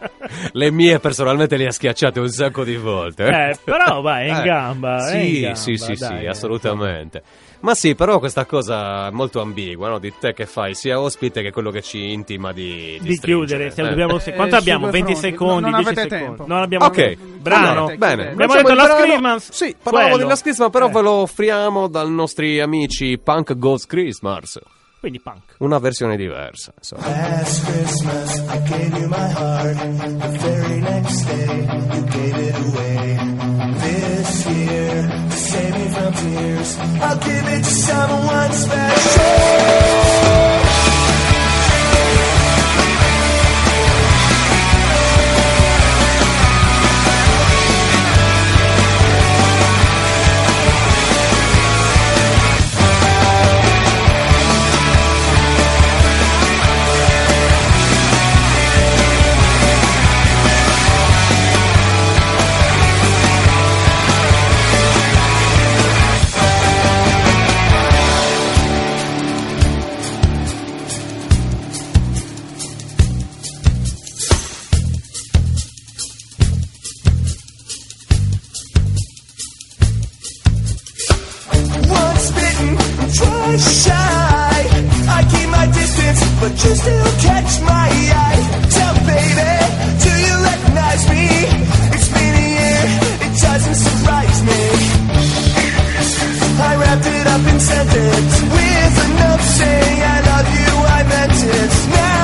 le 0.53 0.71
mie 0.71 0.99
personalmente 0.99 1.57
le 1.57 1.67
ha 1.67 1.71
schiacciate 1.71 2.19
un 2.19 2.29
sacco 2.29 2.63
di 2.63 2.75
volte. 2.75 3.25
Eh, 3.25 3.57
però 3.63 4.01
vai, 4.01 4.27
è 4.27 4.29
in 4.31 4.35
Eh, 4.41 4.43
gamba, 4.43 5.07
è 5.07 5.11
Sì, 5.19 5.35
in 5.35 5.41
gamba, 5.41 5.55
sì, 5.55 5.75
sì, 5.77 5.93
dai, 5.93 5.95
sì, 6.19 6.23
eh, 6.25 6.27
assolutamente. 6.27 7.23
Ma 7.61 7.75
sì, 7.75 7.93
però 7.93 8.17
questa 8.17 8.45
cosa 8.45 9.07
è 9.07 9.11
molto 9.11 9.39
ambigua, 9.39 9.87
no? 9.89 9.99
Di 9.99 10.11
te 10.19 10.33
che 10.33 10.47
fai 10.47 10.73
sia 10.73 10.99
ospite 10.99 11.43
che 11.43 11.51
quello 11.51 11.69
che 11.69 11.83
ci 11.83 12.11
intima 12.11 12.51
di, 12.51 12.97
Di 12.99 13.13
stringere, 13.13 13.21
chiudere, 13.21 13.69
se 13.69 13.81
eh. 13.83 13.89
dobbiamo- 13.89 14.19
Eh, 14.19 14.33
quanto 14.33 14.55
eh, 14.55 14.57
abbiamo? 14.57 14.85
su 14.85 14.91
due 14.91 14.99
20 15.03 15.11
fronti. 15.19 15.29
secondi, 15.29 15.61
Non 15.69 15.71
10 15.83 15.87
avete 15.87 16.01
secondi. 16.01 16.25
tempo. 16.37 16.45
Non 16.47 16.61
abbiamo 16.63 16.85
Ok, 16.85 17.17
brano. 17.37 17.69
allora, 17.83 17.95
bene. 17.97 18.29
Abbiamo 18.31 18.53
detto 18.53 18.73
brano- 18.73 18.95
Christmas. 18.95 19.51
Sì, 19.51 19.75
parlavamo 19.79 20.09
quello. 20.09 20.23
di 20.23 20.29
Last 20.31 20.41
Christmas, 20.43 20.69
però 20.71 20.87
Eh, 20.87 20.91
ve 20.91 21.01
lo 21.01 21.11
offriamo 21.11 21.87
dai 21.87 22.09
nostri 22.09 22.59
amici 22.59 23.19
Punk 23.19 23.55
Goes 23.55 23.85
Christmas. 23.85 24.59
Quindi 25.01 25.19
punk. 25.19 25.55
Una 25.57 25.79
versione 25.79 26.15
diversa, 26.15 26.71
insomma. 26.77 27.07
Last 27.07 27.65
Christmas 27.65 28.37
I 28.37 28.59
gave 28.69 28.95
you 28.99 29.07
my 29.07 29.29
heart. 29.31 29.75
The 29.75 30.37
very 30.37 30.79
next 30.79 31.25
day 31.25 31.67
you 31.95 32.03
gave 32.05 32.37
it 32.37 32.55
away. 32.55 33.17
This 33.79 34.45
year, 34.45 35.07
to 35.27 35.35
save 35.35 35.75
me 35.75 35.89
from 35.89 36.13
tears, 36.13 36.77
I'll 37.01 37.17
give 37.17 37.47
it 37.47 37.63
to 37.63 37.71
someone 37.71 38.51
special. 38.53 40.70
It 97.61 97.77
up 97.77 97.87
and 97.87 97.91
sent 97.91 97.93
it 97.93 98.43
with 98.53 99.03
a 99.03 99.07
note 99.19 99.41
saying 99.41 100.01
I 100.01 100.19
love 100.29 100.49
you, 100.57 100.71
I 100.87 101.03
meant 101.03 101.43
it. 101.43 101.89
Now 101.91 102.20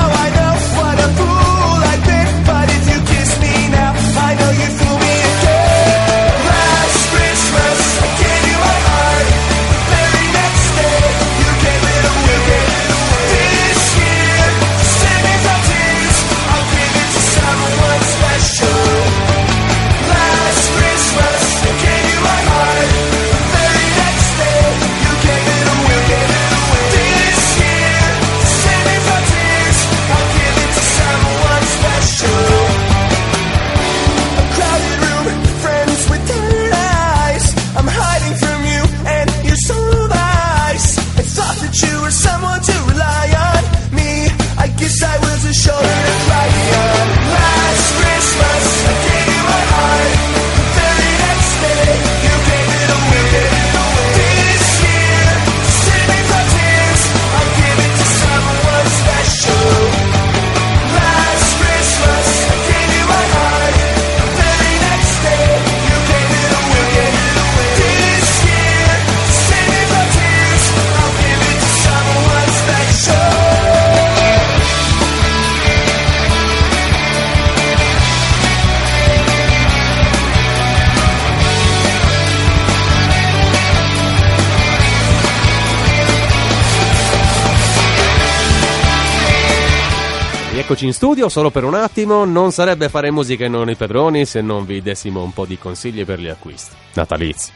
Rieccoci 90.57 90.87
in 90.87 90.93
studio 90.93 91.29
solo 91.29 91.51
per 91.51 91.63
un 91.63 91.75
attimo. 91.75 92.25
Non 92.25 92.51
sarebbe 92.51 92.89
fare 92.89 93.11
musica 93.11 93.45
e 93.45 93.47
non 93.47 93.69
i 93.69 93.75
padroni 93.75 94.25
se 94.25 94.41
non 94.41 94.65
vi 94.65 94.81
dessimo 94.81 95.21
un 95.21 95.31
po' 95.31 95.45
di 95.45 95.59
consigli 95.59 96.03
per 96.03 96.19
gli 96.19 96.27
acquisti. 96.27 96.75
Natalizi. 96.95 97.51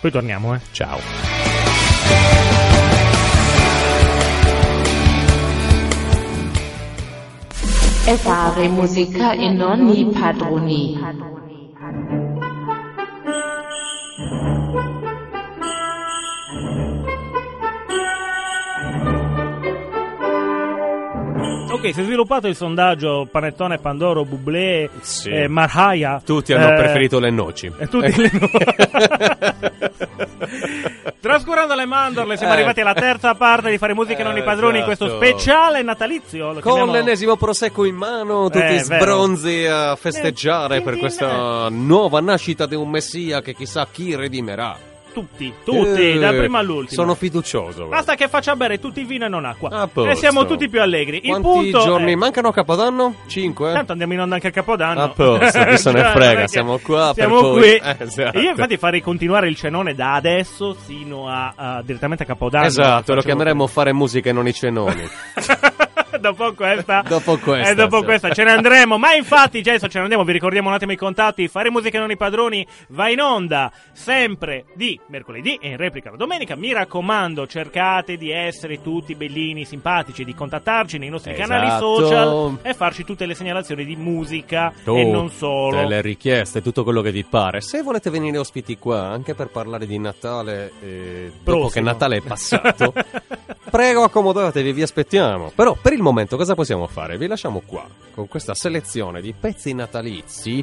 Poi 0.00 0.10
torniamo, 0.10 0.54
eh. 0.54 0.60
Ciao. 0.70 0.96
E 8.06 8.16
fare 8.16 8.68
musica 8.68 9.32
e 9.32 9.50
non 9.50 9.88
i 9.88 10.06
padroni. 10.06 10.98
Ok, 21.72 21.92
si 21.94 22.00
è 22.00 22.04
sviluppato 22.04 22.46
il 22.48 22.54
sondaggio 22.54 23.26
Panettone, 23.30 23.78
Pandoro, 23.78 24.24
Bublé, 24.24 24.90
Sì. 25.00 25.30
eh, 25.30 25.48
Marhaia. 25.48 26.20
Tutti 26.24 26.52
hanno 26.52 26.70
Eh, 26.72 26.74
preferito 26.76 27.18
le 27.18 27.30
noci. 27.30 27.72
E 27.78 27.88
tutti 27.88 28.14
le 28.20 28.30
Trascurando 31.20 31.74
le 31.74 31.86
mandorle, 31.86 32.36
siamo 32.36 32.52
Eh. 32.52 32.56
arrivati 32.56 32.80
alla 32.80 32.94
terza 32.94 33.34
parte 33.34 33.70
di 33.70 33.78
Fare 33.78 33.94
Musica 33.94 34.22
non 34.22 34.36
i 34.36 34.40
Eh, 34.40 34.42
padroni 34.42 34.78
in 34.78 34.84
questo 34.84 35.06
esatto. 35.06 35.24
speciale 35.24 35.82
natalizio. 35.82 36.46
Lo 36.48 36.52
Con 36.54 36.62
chiamiamo- 36.62 36.92
l'ennesimo 36.92 37.36
prosecco 37.36 37.84
in 37.84 37.94
mano, 37.94 38.50
tutti 38.50 38.58
Eh, 38.58 38.82
vero. 38.86 39.02
sbronzi 39.04 39.64
a 39.66 39.96
festeggiare 39.96 40.78
Eh, 40.78 40.82
per 40.82 40.98
questa 40.98 41.68
nuova 41.70 42.20
nascita 42.20 42.66
di 42.66 42.74
un 42.74 42.90
messia 42.90 43.40
che 43.40 43.54
chissà 43.54 43.86
chi 43.90 44.14
redimerà. 44.16 44.76
Tutti, 45.12 45.52
tutti, 45.64 46.10
Eh, 46.12 46.18
dal 46.18 46.34
primo 46.36 46.56
all'ultimo. 46.58 47.00
Sono 47.02 47.14
fiducioso. 47.14 47.86
Basta 47.86 48.14
che 48.14 48.28
faccia 48.28 48.56
bere 48.56 48.78
tutti 48.78 49.04
vino 49.04 49.26
e 49.26 49.28
non 49.28 49.44
acqua. 49.44 49.68
A 49.68 49.86
posto. 49.86 50.10
E 50.10 50.14
siamo 50.16 50.46
tutti 50.46 50.68
più 50.68 50.80
allegri. 50.80 51.18
Il 51.22 51.28
Quanti 51.28 51.48
punto 51.48 51.80
giorni 51.80 52.12
è- 52.12 52.16
mancano 52.16 52.48
a 52.48 52.52
Capodanno? 52.52 53.14
Cinque? 53.26 53.72
Tanto 53.72 53.92
andiamo 53.92 54.14
in 54.14 54.20
onda 54.20 54.34
anche 54.36 54.48
a 54.48 54.50
Capodanno. 54.50 55.02
A 55.02 55.08
posto, 55.10 55.64
chi 55.64 55.76
se 55.78 55.92
ne 55.92 56.00
Cioè, 56.02 56.10
frega, 56.12 56.46
siamo 56.48 56.78
qua 56.78 57.12
Siamo 57.14 57.50
qui. 57.52 57.74
Eh, 57.74 57.96
esatto. 57.98 58.38
Io 58.38 58.50
infatti 58.50 58.76
farei 58.78 59.00
continuare 59.02 59.48
il 59.48 59.56
cenone 59.56 59.94
da 59.94 60.14
adesso 60.14 60.74
fino 60.74 61.28
a, 61.28 61.52
a- 61.54 61.82
direttamente 61.84 62.22
a 62.22 62.26
Capodanno. 62.26 62.66
Esatto, 62.66 63.12
lo 63.14 63.20
Facevo 63.20 63.20
chiameremo 63.22 63.66
fare 63.66 63.92
musica 63.92 64.30
e 64.30 64.32
non 64.32 64.46
i 64.48 64.52
cenoni. 64.54 65.02
Dopo 66.22 66.52
questa, 66.54 67.02
Dopo 67.06 67.36
questa, 67.36 67.70
e 67.70 67.74
dopo 67.74 68.02
questa 68.02 68.30
ce 68.30 68.44
ne 68.44 68.52
andremo. 68.52 68.96
Ma 68.96 69.14
infatti, 69.14 69.60
già 69.60 69.70
adesso 69.72 69.88
ce 69.88 69.98
ne 69.98 70.04
andiamo. 70.04 70.24
Vi 70.24 70.32
ricordiamo 70.32 70.68
un 70.68 70.74
attimo 70.74 70.92
i 70.92 70.96
contatti. 70.96 71.48
Fare 71.48 71.70
musica 71.70 71.98
non 71.98 72.10
i 72.10 72.16
padroni 72.16 72.66
va 72.88 73.10
in 73.10 73.20
onda 73.20 73.70
sempre 73.92 74.64
di 74.74 74.98
mercoledì 75.08 75.58
e 75.60 75.70
in 75.70 75.76
replica 75.76 76.10
la 76.10 76.16
domenica. 76.16 76.56
Mi 76.56 76.72
raccomando, 76.72 77.46
cercate 77.46 78.16
di 78.16 78.30
essere 78.30 78.80
tutti 78.80 79.14
bellini, 79.14 79.64
simpatici, 79.64 80.24
di 80.24 80.34
contattarci 80.34 80.96
nei 80.98 81.08
nostri 81.10 81.34
canali 81.34 81.66
Esatto. 81.66 81.96
social 81.96 82.58
e 82.62 82.74
farci 82.74 83.04
tutte 83.04 83.26
le 83.26 83.34
segnalazioni 83.34 83.84
di 83.84 83.96
musica 83.96 84.72
e 84.84 85.04
non 85.04 85.30
solo. 85.30 85.76
Tutte 85.76 85.88
le 85.88 86.00
richieste, 86.00 86.62
tutto 86.62 86.84
quello 86.84 87.02
che 87.02 87.10
vi 87.10 87.24
pare. 87.24 87.60
Se 87.60 87.82
volete 87.82 88.08
venire 88.10 88.38
ospiti 88.38 88.78
qua, 88.78 89.08
anche 89.08 89.34
per 89.34 89.48
parlare 89.48 89.86
di 89.86 89.98
Natale, 89.98 90.72
eh, 90.80 91.32
dopo 91.42 91.68
che 91.68 91.80
Natale 91.80 92.18
è 92.18 92.20
passato, 92.20 92.92
prego 93.70 94.04
accomodatevi, 94.04 94.72
vi 94.72 94.82
aspettiamo. 94.82 95.52
Però 95.54 95.76
per 95.80 95.92
il 95.92 96.00
momento 96.00 96.11
momento 96.12 96.36
cosa 96.36 96.54
possiamo 96.54 96.86
fare? 96.86 97.16
Vi 97.16 97.26
lasciamo 97.26 97.62
qua 97.64 97.86
con 98.12 98.28
questa 98.28 98.54
selezione 98.54 99.22
di 99.22 99.32
pezzi 99.32 99.72
natalizi 99.72 100.62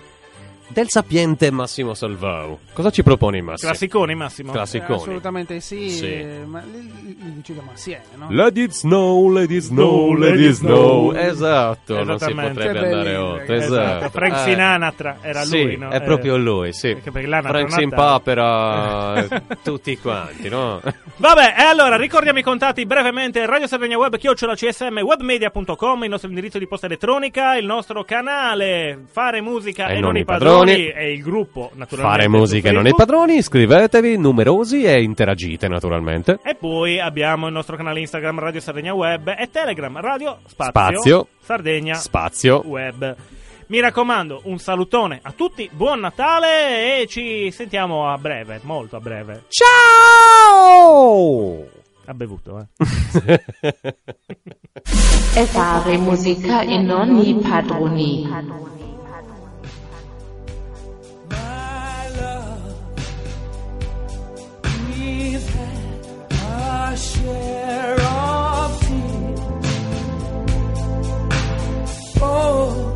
del 0.69 0.89
sapiente 0.89 1.51
Massimo 1.51 1.93
Salvau. 1.93 2.57
Cosa 2.73 2.89
ci 2.91 3.03
proponi 3.03 3.41
Massimo? 3.41 3.69
Classiconi, 3.71 4.15
Massimo. 4.15 4.51
Eh, 4.51 4.53
Classiconi. 4.53 4.99
assolutamente 4.99 5.59
sì, 5.59 5.89
Sì. 5.89 6.05
eh, 6.05 6.41
ma 6.45 6.63
decidiamo 6.65 7.71
assieme, 7.73 8.03
no? 8.15 8.27
Let 8.29 8.57
it 8.57 8.71
snow, 8.71 9.29
let 9.31 9.49
it 9.49 9.61
snow, 9.61 10.13
let 10.13 10.39
it 10.39 10.51
snow. 10.51 11.11
Esatto, 11.13 12.03
non 12.03 12.19
si 12.19 12.33
potrebbe 12.33 12.79
andare 12.79 13.15
oltre. 13.15 13.55
esatto. 13.57 13.75
Esatto. 13.79 14.09
Frank 14.09 14.33
Eh, 14.33 14.37
Sinatra 14.51 15.17
era 15.21 15.41
sì, 15.43 15.63
lui, 15.63 15.77
no? 15.77 15.89
È 15.89 15.95
Eh, 15.95 16.01
proprio 16.01 16.37
lui, 16.37 16.71
sì. 16.73 16.95
Frank 17.01 17.25
Natale. 17.27 17.69
Simpapera, 17.69 19.23
eh, 19.25 19.41
tutti 19.63 19.97
quanti, 19.97 20.49
no? 20.49 20.79
Vabbè, 21.17 21.55
e 21.57 21.61
allora 21.63 21.95
ricordiamo 21.97 22.39
i 22.39 22.43
contatti 22.43 22.85
brevemente: 22.85 23.45
Radio 23.45 23.67
Sardegna 23.67 23.97
Web, 23.97 24.17
chiocciola 24.17 24.53
CSM, 24.55 24.99
webmedia.com, 24.99 26.03
il 26.03 26.09
nostro 26.09 26.29
indirizzo 26.29 26.57
di 26.59 26.67
posta 26.67 26.85
elettronica, 26.85 27.55
il 27.57 27.65
nostro 27.65 28.03
canale 28.03 29.03
Fare 29.11 29.41
Musica 29.41 29.87
e, 29.87 29.99
non 29.99 30.15
i 30.17 30.23
padroni, 30.23 30.58
e 30.67 31.13
il 31.13 31.21
gruppo, 31.21 31.71
naturalmente. 31.73 32.17
Fare 32.17 32.27
musica 32.29 32.69
e 32.69 32.71
non 32.71 32.87
i 32.87 32.93
padroni, 32.95 33.37
iscrivetevi, 33.37 34.17
numerosi 34.17 34.83
e 34.83 35.01
interagite 35.01 35.67
naturalmente. 35.67 36.39
E 36.43 36.55
poi 36.55 36.99
abbiamo 36.99 37.47
il 37.47 37.53
nostro 37.53 37.75
canale 37.75 37.99
Instagram 37.99 38.39
Radio 38.39 38.59
Sardegna 38.59 38.93
Web 38.93 39.27
e 39.37 39.49
Telegram 39.51 39.99
Radio 39.99 40.39
Spazio, 40.45 40.71
Spazio. 40.71 41.27
Sardegna 41.41 41.95
Spazio. 41.95 42.61
Web. 42.65 43.15
Mi 43.67 43.79
raccomando, 43.79 44.41
un 44.45 44.57
salutone 44.57 45.19
a 45.21 45.31
tutti, 45.31 45.69
buon 45.71 45.99
Natale 45.99 47.01
e 47.01 47.07
ci 47.07 47.51
sentiamo 47.51 48.11
a 48.11 48.17
breve, 48.17 48.59
molto 48.63 48.95
a 48.95 48.99
breve. 48.99 49.43
Ciao! 49.49 50.87
Ha 52.05 52.13
bevuto, 52.15 52.59
eh. 52.59 52.65
E 55.35 55.45
fare 55.45 55.97
musica 55.97 56.61
e 56.61 56.79
non 56.79 57.17
i 57.17 57.35
padroni. 57.35 58.88
We've 65.19 65.49
had 65.49 65.77
our 66.31 66.95
share 66.95 67.99
of 68.01 68.79
tears. 68.81 69.39
Oh, 72.21 72.95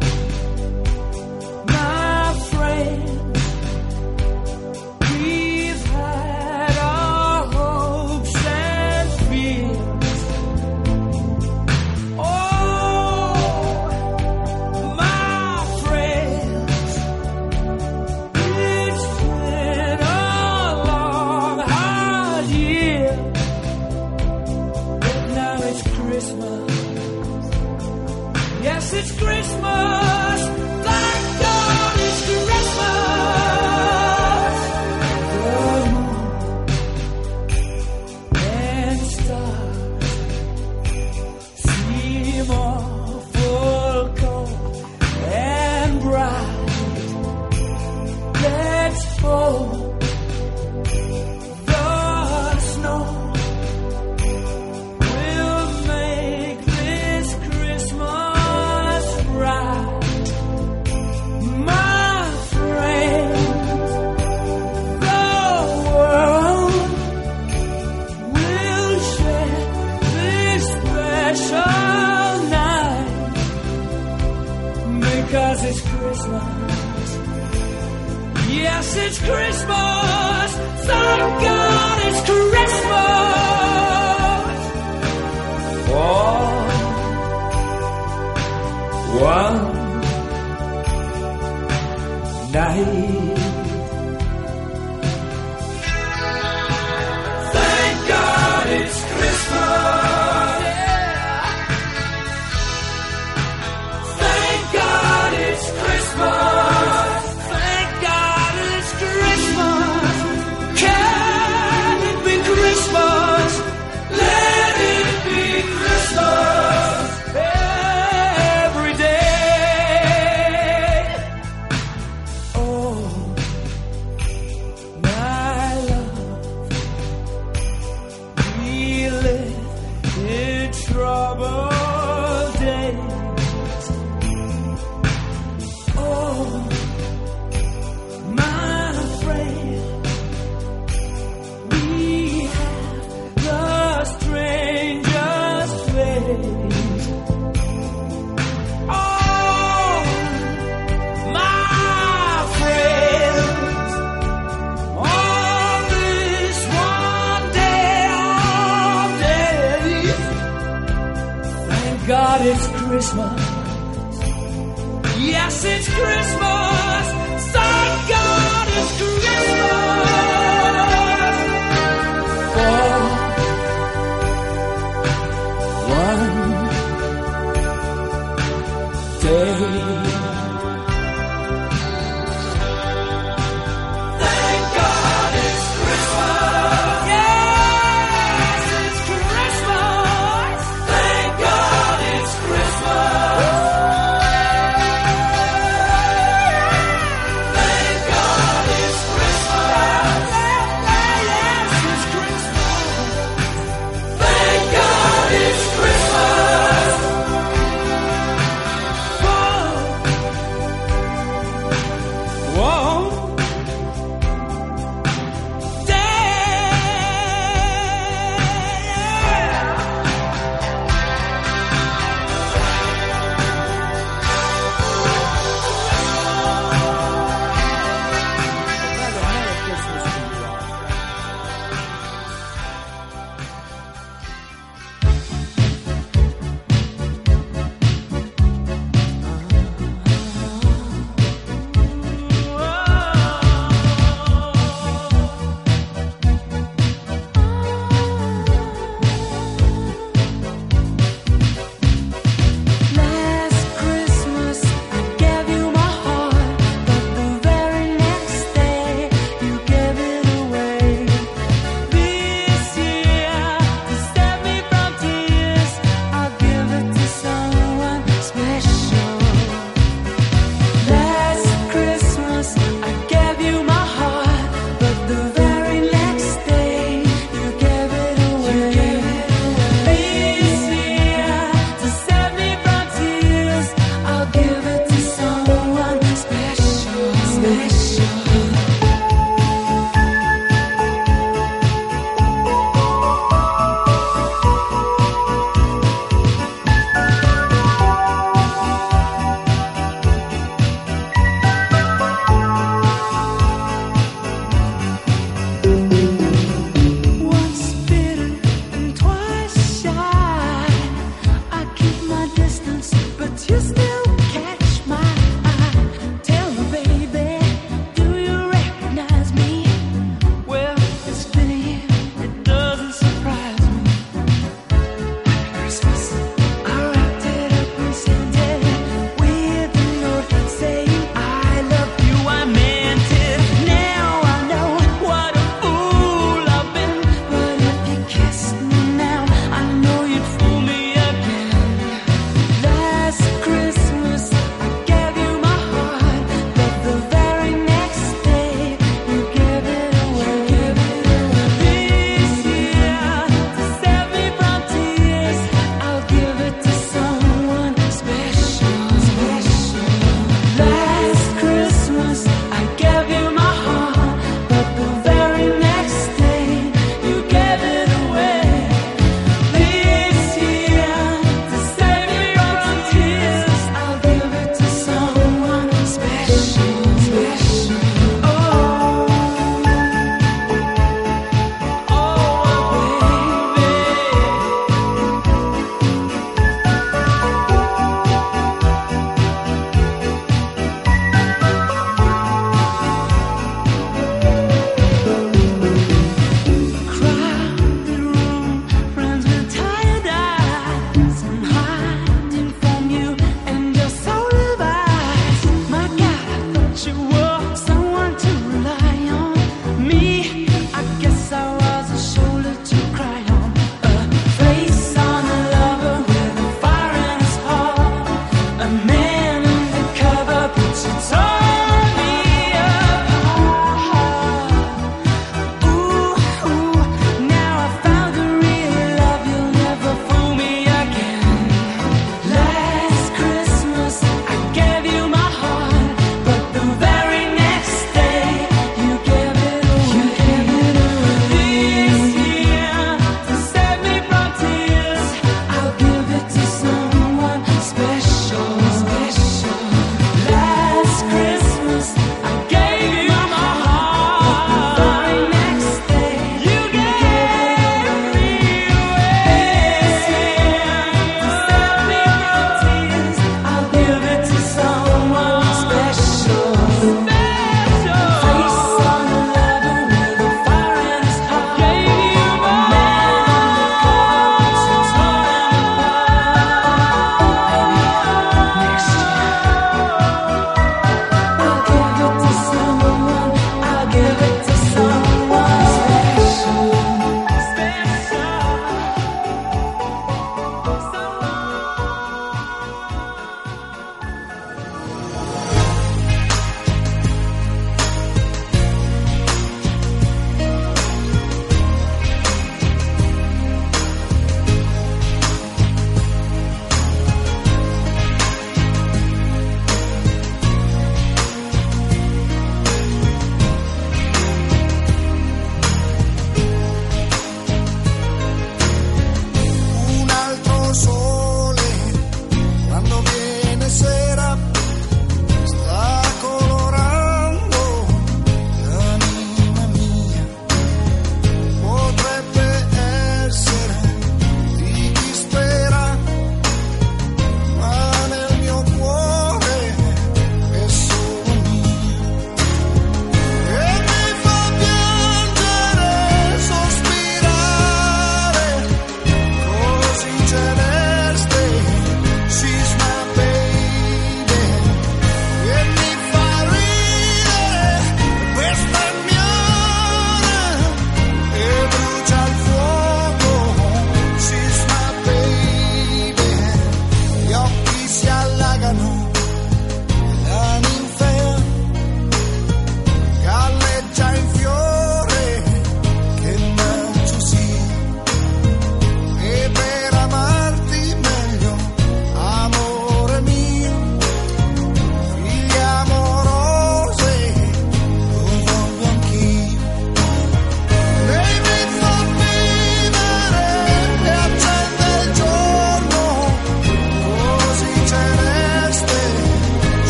my 1.68 2.34
friend, 2.52 3.23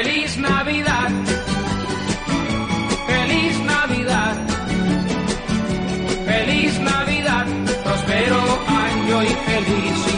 Feliz 0.00 0.38
Navidad. 0.38 1.10
Feliz 3.08 3.58
Navidad. 3.64 4.36
Feliz 6.24 6.78
Navidad. 6.78 7.46
Prospero 7.82 8.38
año 8.68 9.22
y 9.24 9.26
felicidad. 9.26 10.17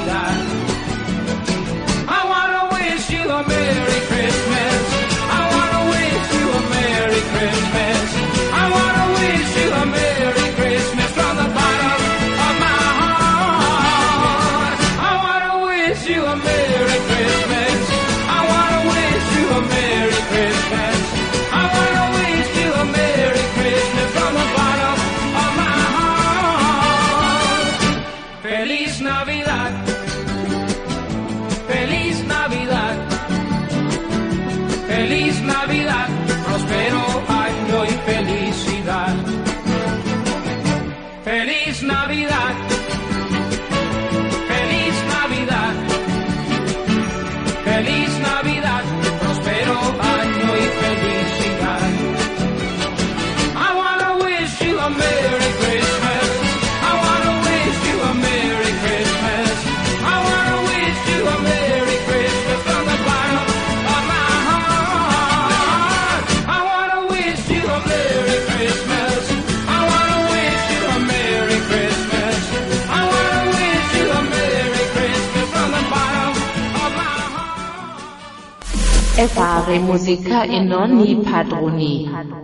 fare 79.40 79.78
musica 79.78 80.42
e 80.42 80.60
non 80.60 80.98
i 81.00 81.16
padroni. 81.16 82.39